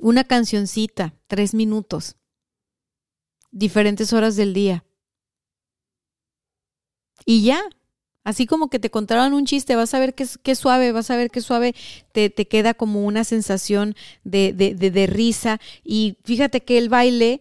Una 0.00 0.22
cancioncita, 0.22 1.14
tres 1.26 1.52
minutos. 1.52 2.14
Diferentes 3.50 4.12
horas 4.12 4.36
del 4.36 4.54
día. 4.54 4.84
Y 7.24 7.42
ya, 7.42 7.60
Así 8.22 8.46
como 8.46 8.70
que 8.70 8.80
te 8.80 8.90
contaron 8.90 9.34
un 9.34 9.46
chiste, 9.46 9.76
vas 9.76 9.94
a 9.94 10.00
ver 10.00 10.12
qué, 10.12 10.54
suave, 10.56 10.90
vas 10.90 11.12
a 11.12 11.16
ver 11.16 11.30
qué 11.30 11.40
suave 11.40 11.76
te, 12.10 12.28
te 12.28 12.48
queda 12.48 12.74
como 12.74 13.04
una 13.04 13.22
sensación 13.22 13.94
de, 14.24 14.52
de, 14.52 14.74
de, 14.74 15.06
risa. 15.06 15.60
Y 15.84 16.18
fíjate 16.24 16.64
que 16.64 16.76
el 16.76 16.88
baile 16.88 17.40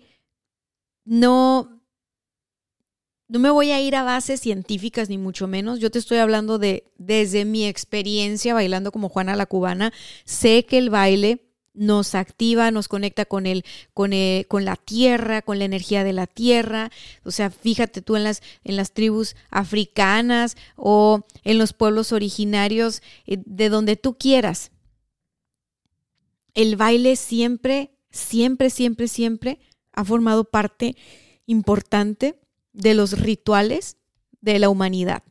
no, 1.04 1.75
no 3.28 3.40
me 3.40 3.50
voy 3.50 3.72
a 3.72 3.82
ir 3.82 3.96
a 3.96 4.04
bases 4.04 4.40
científicas 4.40 5.10
ni 5.10 5.18
mucho 5.18 5.48
menos. 5.48 5.80
Yo 5.80 5.90
te 5.90 6.00
estoy 6.00 6.20
hablando 6.20 6.60
de 6.60 6.92
desde 6.98 7.46
mi 7.46 7.66
experiencia 7.66 8.54
bailando 8.54 8.92
como 8.92 9.10
Juana 9.10 9.36
la 9.36 9.48
cubana. 9.48 9.94
Sé 10.26 10.66
que 10.66 10.78
el 10.78 10.90
baile 10.90 11.42
nos 11.74 12.16
activa, 12.16 12.72
nos 12.72 12.88
conecta 12.88 13.26
con 13.26 13.48
el, 13.48 13.66
con, 13.94 14.12
con 14.48 14.66
la 14.66 14.76
tierra, 14.76 15.42
con 15.42 15.60
la 15.60 15.66
energía 15.66 16.04
de 16.04 16.14
la 16.14 16.28
tierra. 16.28 16.92
O 17.24 17.32
sea, 17.32 17.50
fíjate 17.50 18.02
tú 18.02 18.16
en 18.16 18.24
las, 18.24 18.42
en 18.64 18.76
las 18.76 18.94
tribus 18.94 19.36
africanas 19.50 20.56
o 20.76 21.26
en 21.44 21.58
los 21.58 21.74
pueblos 21.74 22.12
originarios, 22.12 23.02
eh, 23.26 23.38
de 23.46 23.70
donde 23.70 23.96
tú 23.96 24.18
quieras. 24.18 24.72
El 26.54 26.76
baile 26.76 27.16
siempre, 27.16 27.92
siempre, 28.12 28.70
siempre, 28.70 29.08
siempre 29.08 29.60
ha 29.92 30.06
formado 30.06 30.46
parte 30.46 30.96
importante 31.46 32.40
de 32.76 32.94
los 32.94 33.20
rituales 33.20 33.98
de 34.42 34.60
la 34.60 34.70
humanidad, 34.70 35.24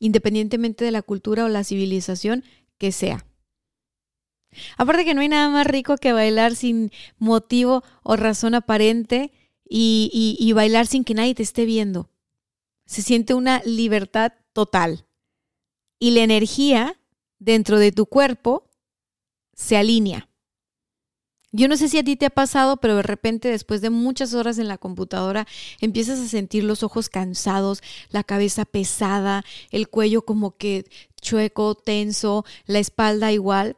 independientemente 0.00 0.84
de 0.84 0.90
la 0.90 1.02
cultura 1.02 1.44
o 1.44 1.48
la 1.48 1.62
civilización 1.62 2.42
que 2.78 2.90
sea. 2.90 3.26
Aparte 4.76 5.04
que 5.04 5.14
no 5.14 5.20
hay 5.20 5.28
nada 5.28 5.48
más 5.48 5.66
rico 5.66 5.96
que 5.96 6.12
bailar 6.12 6.56
sin 6.56 6.90
motivo 7.18 7.84
o 8.02 8.16
razón 8.16 8.54
aparente 8.54 9.32
y, 9.68 10.36
y, 10.40 10.52
bailar 10.52 10.88
sin 10.88 11.04
que 11.04 11.14
nadie 11.14 11.36
te 11.36 11.44
esté 11.44 11.64
viendo. 11.64 12.10
Se 12.86 13.02
siente 13.02 13.34
una 13.34 13.62
libertad 13.64 14.32
total. 14.52 15.06
Y 16.00 16.10
la 16.10 16.22
energía 16.22 16.98
dentro 17.38 17.78
de 17.78 17.92
tu 17.92 18.06
cuerpo 18.06 18.68
se 19.54 19.76
alinea. 19.76 20.29
Yo 21.52 21.66
no 21.66 21.76
sé 21.76 21.88
si 21.88 21.98
a 21.98 22.04
ti 22.04 22.14
te 22.14 22.26
ha 22.26 22.30
pasado, 22.30 22.76
pero 22.76 22.96
de 22.96 23.02
repente 23.02 23.48
después 23.48 23.80
de 23.80 23.90
muchas 23.90 24.34
horas 24.34 24.58
en 24.58 24.68
la 24.68 24.78
computadora 24.78 25.48
empiezas 25.80 26.20
a 26.20 26.28
sentir 26.28 26.62
los 26.62 26.84
ojos 26.84 27.08
cansados, 27.08 27.82
la 28.10 28.22
cabeza 28.22 28.64
pesada, 28.64 29.44
el 29.70 29.88
cuello 29.88 30.22
como 30.22 30.56
que 30.56 30.84
chueco, 31.20 31.74
tenso, 31.74 32.44
la 32.66 32.78
espalda 32.78 33.32
igual. 33.32 33.76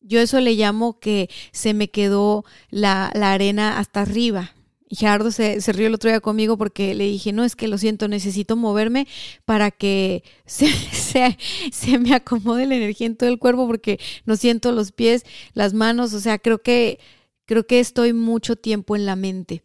Yo 0.00 0.20
eso 0.20 0.40
le 0.40 0.54
llamo 0.54 1.00
que 1.00 1.30
se 1.52 1.72
me 1.72 1.90
quedó 1.90 2.44
la, 2.70 3.06
arena 3.06 3.78
hasta 3.78 4.02
arriba. 4.02 4.54
Y 4.88 4.96
Gerardo 4.96 5.32
se, 5.32 5.60
se, 5.60 5.72
rió 5.72 5.88
el 5.88 5.94
otro 5.94 6.10
día 6.10 6.20
conmigo 6.20 6.56
porque 6.56 6.94
le 6.94 7.04
dije, 7.04 7.32
no, 7.32 7.44
es 7.44 7.56
que 7.56 7.66
lo 7.66 7.76
siento, 7.76 8.06
necesito 8.06 8.54
moverme 8.54 9.08
para 9.44 9.72
que 9.72 10.22
se, 10.46 10.68
se, 10.68 11.36
se, 11.72 11.98
me 11.98 12.14
acomode 12.14 12.66
la 12.66 12.76
energía 12.76 13.08
en 13.08 13.16
todo 13.16 13.28
el 13.28 13.38
cuerpo 13.38 13.66
porque 13.66 13.98
no 14.26 14.36
siento 14.36 14.70
los 14.70 14.92
pies, 14.92 15.24
las 15.54 15.74
manos, 15.74 16.14
o 16.14 16.20
sea, 16.20 16.38
creo 16.38 16.62
que, 16.62 17.00
creo 17.46 17.66
que 17.66 17.80
estoy 17.80 18.12
mucho 18.12 18.54
tiempo 18.54 18.94
en 18.94 19.06
la 19.06 19.16
mente. 19.16 19.64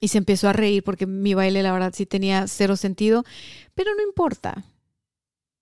Y 0.00 0.08
se 0.08 0.18
empezó 0.18 0.48
a 0.48 0.52
reír 0.52 0.82
porque 0.82 1.06
mi 1.06 1.34
baile, 1.34 1.62
la 1.62 1.72
verdad, 1.72 1.92
sí 1.94 2.06
tenía 2.06 2.46
cero 2.48 2.76
sentido, 2.76 3.24
pero 3.74 3.94
no 3.94 4.02
importa. 4.02 4.64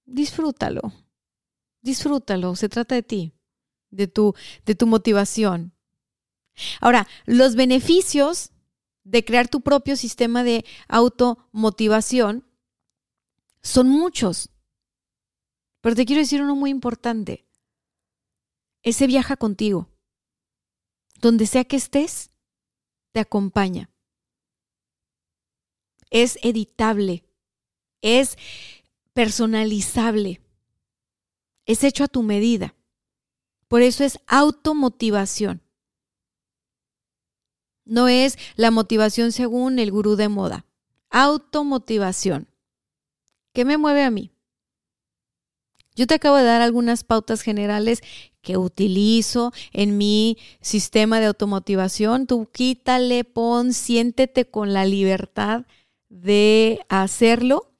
Disfrútalo. 0.04 0.92
Disfrútalo, 1.82 2.56
se 2.56 2.68
trata 2.68 2.94
de 2.94 3.02
ti, 3.02 3.32
de 3.90 4.08
tu, 4.08 4.34
de 4.64 4.74
tu 4.74 4.86
motivación. 4.86 5.75
Ahora, 6.80 7.06
los 7.24 7.54
beneficios 7.54 8.50
de 9.04 9.24
crear 9.24 9.48
tu 9.48 9.60
propio 9.60 9.96
sistema 9.96 10.42
de 10.42 10.64
automotivación 10.88 12.44
son 13.62 13.88
muchos. 13.88 14.50
Pero 15.80 15.94
te 15.94 16.04
quiero 16.04 16.20
decir 16.20 16.42
uno 16.42 16.56
muy 16.56 16.70
importante. 16.70 17.46
Ese 18.82 19.06
viaja 19.06 19.36
contigo. 19.36 19.88
Donde 21.20 21.46
sea 21.46 21.64
que 21.64 21.76
estés, 21.76 22.30
te 23.12 23.20
acompaña. 23.20 23.90
Es 26.10 26.38
editable. 26.42 27.24
Es 28.00 28.36
personalizable 29.12 30.40
es 31.66 31.82
hecho 31.84 32.04
a 32.04 32.08
tu 32.08 32.22
medida. 32.22 32.74
Por 33.68 33.82
eso 33.82 34.04
es 34.04 34.18
automotivación. 34.26 35.60
No 37.86 38.08
es 38.08 38.36
la 38.56 38.70
motivación 38.70 39.32
según 39.32 39.78
el 39.78 39.90
gurú 39.90 40.16
de 40.16 40.28
moda. 40.28 40.66
Automotivación. 41.08 42.48
¿Qué 43.54 43.64
me 43.64 43.78
mueve 43.78 44.02
a 44.02 44.10
mí? 44.10 44.32
Yo 45.94 46.06
te 46.06 46.14
acabo 46.14 46.36
de 46.36 46.44
dar 46.44 46.60
algunas 46.60 47.04
pautas 47.04 47.40
generales 47.40 48.02
que 48.42 48.58
utilizo 48.58 49.52
en 49.72 49.96
mi 49.96 50.36
sistema 50.60 51.20
de 51.20 51.26
automotivación. 51.26 52.26
Tú 52.26 52.50
quítale, 52.52 53.24
pon, 53.24 53.72
siéntete 53.72 54.44
con 54.44 54.74
la 54.74 54.84
libertad 54.84 55.64
de 56.10 56.84
hacerlo, 56.88 57.72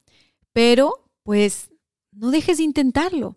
pero 0.51 1.05
pues 1.21 1.69
no 2.11 2.31
dejes 2.31 2.57
de 2.57 2.63
intentarlo. 2.63 3.35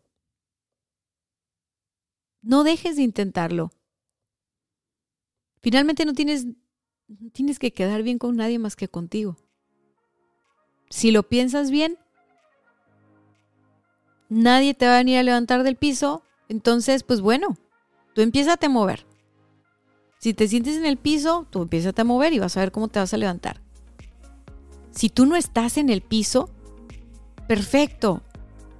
No 2.40 2.64
dejes 2.64 2.96
de 2.96 3.02
intentarlo. 3.02 3.72
Finalmente 5.62 6.04
no 6.04 6.12
tienes, 6.12 6.46
tienes 7.32 7.58
que 7.58 7.72
quedar 7.72 8.02
bien 8.02 8.18
con 8.18 8.36
nadie 8.36 8.58
más 8.58 8.76
que 8.76 8.88
contigo. 8.88 9.36
Si 10.88 11.10
lo 11.10 11.22
piensas 11.22 11.70
bien, 11.70 11.98
nadie 14.28 14.74
te 14.74 14.86
va 14.86 14.94
a 14.94 14.98
venir 14.98 15.18
a 15.18 15.22
levantar 15.22 15.62
del 15.62 15.76
piso, 15.76 16.22
entonces, 16.48 17.02
pues 17.04 17.20
bueno, 17.20 17.56
tú 18.14 18.22
empieza 18.22 18.56
a 18.60 18.68
mover. 18.68 19.06
Si 20.18 20.34
te 20.34 20.48
sientes 20.48 20.76
en 20.76 20.86
el 20.86 20.96
piso, 20.96 21.46
tú 21.50 21.62
empieza 21.62 21.92
a 21.96 22.04
mover 22.04 22.32
y 22.32 22.38
vas 22.38 22.56
a 22.56 22.60
ver 22.60 22.72
cómo 22.72 22.88
te 22.88 22.98
vas 22.98 23.14
a 23.14 23.18
levantar. 23.18 23.60
Si 24.90 25.08
tú 25.08 25.26
no 25.26 25.36
estás 25.36 25.76
en 25.76 25.88
el 25.88 26.02
piso, 26.02 26.50
perfecto. 27.46 28.22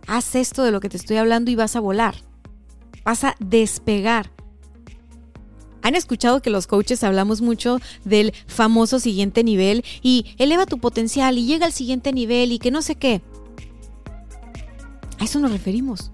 Haz 0.07 0.35
esto 0.35 0.65
de 0.65 0.73
lo 0.73 0.81
que 0.81 0.89
te 0.89 0.97
estoy 0.97 1.19
hablando 1.19 1.51
y 1.51 1.55
vas 1.55 1.77
a 1.77 1.81
volar 1.81 2.17
vas 3.05 3.25
a 3.25 3.35
despegar. 3.41 4.31
Han 5.83 5.95
escuchado 5.95 6.43
que 6.43 6.51
los 6.51 6.67
coaches 6.67 7.03
hablamos 7.05 7.41
mucho 7.41 7.81
del 8.05 8.33
famoso 8.47 8.99
siguiente 8.99 9.45
nivel 9.45 9.85
y 10.03 10.35
eleva 10.39 10.67
tu 10.67 10.79
potencial 10.79 11.39
y 11.39 11.47
llega 11.47 11.67
al 11.67 11.73
siguiente 11.73 12.13
nivel 12.13 12.53
y 12.53 12.59
que 12.59 12.71
no 12.71 12.83
sé 12.83 12.97
qué. 12.97 13.23
A 15.19 15.25
eso 15.25 15.39
nos 15.39 15.53
referimos. 15.53 16.11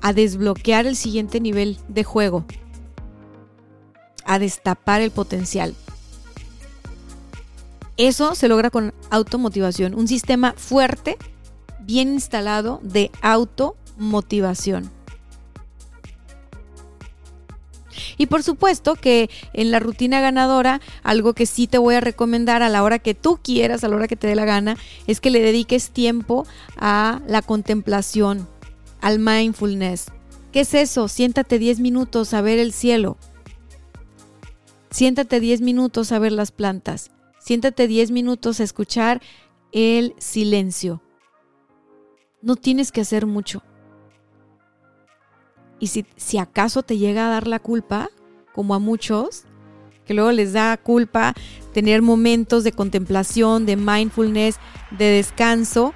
A 0.00 0.12
desbloquear 0.12 0.86
el 0.86 0.96
siguiente 0.96 1.40
nivel 1.40 1.78
de 1.88 2.04
juego. 2.04 2.44
A 4.24 4.38
destapar 4.38 5.00
el 5.00 5.10
potencial. 5.10 5.74
Eso 7.96 8.34
se 8.34 8.48
logra 8.48 8.70
con 8.70 8.92
automotivación, 9.10 9.94
un 9.94 10.08
sistema 10.08 10.54
fuerte, 10.56 11.16
bien 11.80 12.12
instalado 12.12 12.80
de 12.82 13.12
automotivación. 13.22 14.90
Y 18.16 18.26
por 18.26 18.42
supuesto 18.42 18.94
que 18.94 19.30
en 19.52 19.70
la 19.70 19.80
rutina 19.80 20.20
ganadora, 20.20 20.80
algo 21.02 21.34
que 21.34 21.46
sí 21.46 21.66
te 21.66 21.78
voy 21.78 21.94
a 21.94 22.00
recomendar 22.00 22.62
a 22.62 22.68
la 22.68 22.82
hora 22.82 22.98
que 22.98 23.14
tú 23.14 23.38
quieras, 23.42 23.84
a 23.84 23.88
la 23.88 23.96
hora 23.96 24.08
que 24.08 24.16
te 24.16 24.26
dé 24.26 24.34
la 24.34 24.44
gana, 24.44 24.76
es 25.06 25.20
que 25.20 25.30
le 25.30 25.40
dediques 25.40 25.90
tiempo 25.90 26.46
a 26.76 27.20
la 27.26 27.42
contemplación, 27.42 28.48
al 29.00 29.18
mindfulness. 29.18 30.06
¿Qué 30.52 30.60
es 30.60 30.74
eso? 30.74 31.08
Siéntate 31.08 31.58
10 31.58 31.80
minutos 31.80 32.32
a 32.32 32.40
ver 32.40 32.58
el 32.58 32.72
cielo. 32.72 33.16
Siéntate 34.90 35.40
10 35.40 35.60
minutos 35.60 36.12
a 36.12 36.20
ver 36.20 36.30
las 36.30 36.52
plantas. 36.52 37.10
Siéntate 37.40 37.88
10 37.88 38.12
minutos 38.12 38.60
a 38.60 38.62
escuchar 38.64 39.20
el 39.72 40.14
silencio. 40.18 41.02
No 42.40 42.54
tienes 42.54 42.92
que 42.92 43.00
hacer 43.00 43.26
mucho. 43.26 43.62
Y 45.80 45.88
si, 45.88 46.06
si 46.16 46.38
acaso 46.38 46.82
te 46.82 46.98
llega 46.98 47.26
a 47.26 47.30
dar 47.30 47.46
la 47.46 47.58
culpa, 47.58 48.10
como 48.54 48.74
a 48.74 48.78
muchos, 48.78 49.44
que 50.06 50.14
luego 50.14 50.32
les 50.32 50.52
da 50.52 50.76
culpa 50.76 51.34
tener 51.72 52.02
momentos 52.02 52.64
de 52.64 52.72
contemplación, 52.72 53.66
de 53.66 53.76
mindfulness, 53.76 54.56
de 54.90 55.06
descanso. 55.06 55.92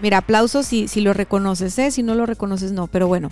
Mira, 0.00 0.18
aplausos 0.18 0.66
si, 0.66 0.88
si 0.88 1.00
lo 1.00 1.12
reconoces, 1.12 1.78
¿eh? 1.78 1.90
si 1.90 2.02
no 2.02 2.14
lo 2.14 2.26
reconoces, 2.26 2.72
no, 2.72 2.86
pero 2.86 3.06
bueno. 3.06 3.30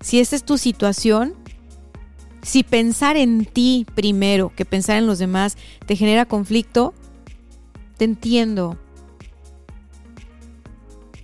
Si 0.00 0.20
esa 0.20 0.36
es 0.36 0.44
tu 0.44 0.58
situación, 0.58 1.34
si 2.42 2.62
pensar 2.62 3.16
en 3.16 3.46
ti 3.46 3.86
primero 3.94 4.52
que 4.54 4.64
pensar 4.64 4.96
en 4.96 5.06
los 5.06 5.18
demás 5.18 5.56
te 5.86 5.96
genera 5.96 6.26
conflicto, 6.26 6.92
te 7.96 8.04
entiendo. 8.04 8.78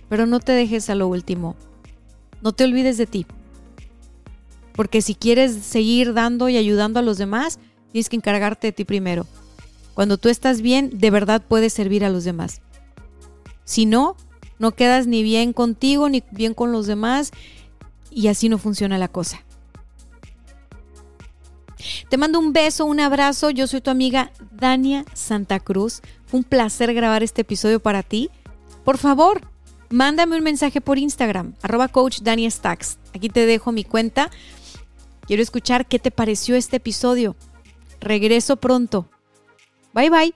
Pero 0.09 0.25
no 0.25 0.39
te 0.39 0.51
dejes 0.51 0.89
a 0.89 0.95
lo 0.95 1.07
último. 1.07 1.55
No 2.41 2.51
te 2.53 2.63
olvides 2.63 2.97
de 2.97 3.05
ti. 3.05 3.25
Porque 4.73 5.01
si 5.01 5.15
quieres 5.15 5.53
seguir 5.53 6.13
dando 6.13 6.49
y 6.49 6.57
ayudando 6.57 6.99
a 6.99 7.03
los 7.03 7.17
demás, 7.17 7.59
tienes 7.91 8.09
que 8.09 8.15
encargarte 8.15 8.67
de 8.67 8.71
ti 8.71 8.85
primero. 8.85 9.25
Cuando 9.93 10.17
tú 10.17 10.29
estás 10.29 10.61
bien, 10.61 10.89
de 10.93 11.11
verdad 11.11 11.43
puedes 11.47 11.73
servir 11.73 12.05
a 12.05 12.09
los 12.09 12.23
demás. 12.23 12.61
Si 13.65 13.85
no, 13.85 14.15
no 14.59 14.71
quedas 14.71 15.07
ni 15.07 15.23
bien 15.23 15.53
contigo 15.53 16.09
ni 16.09 16.23
bien 16.31 16.53
con 16.53 16.71
los 16.71 16.87
demás 16.87 17.31
y 18.09 18.27
así 18.27 18.49
no 18.49 18.57
funciona 18.57 18.97
la 18.97 19.07
cosa. 19.07 19.43
Te 22.09 22.17
mando 22.17 22.39
un 22.39 22.53
beso, 22.53 22.85
un 22.85 22.99
abrazo. 22.99 23.49
Yo 23.49 23.67
soy 23.67 23.81
tu 23.81 23.89
amiga 23.89 24.31
Dania 24.51 25.05
Santa 25.13 25.59
Cruz. 25.59 26.01
Fue 26.25 26.39
un 26.39 26.43
placer 26.43 26.93
grabar 26.93 27.23
este 27.23 27.41
episodio 27.41 27.79
para 27.79 28.03
ti. 28.03 28.29
Por 28.83 28.97
favor, 28.97 29.41
mándame 29.91 30.37
un 30.37 30.43
mensaje 30.43 30.81
por 30.81 30.97
Instagram, 30.97 31.55
arroba 31.61 31.87
coach 31.87 32.21
Dani. 32.21 32.47
Aquí 33.13 33.29
te 33.29 33.45
dejo 33.45 33.71
mi 33.71 33.83
cuenta. 33.83 34.31
Quiero 35.27 35.43
escuchar 35.43 35.87
qué 35.87 35.99
te 35.99 36.11
pareció 36.11 36.55
este 36.55 36.77
episodio. 36.77 37.35
Regreso 37.99 38.57
pronto. 38.57 39.09
Bye 39.93 40.09
bye. 40.09 40.33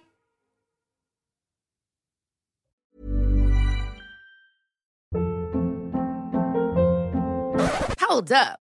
Hold 8.08 8.32
up. 8.32 8.64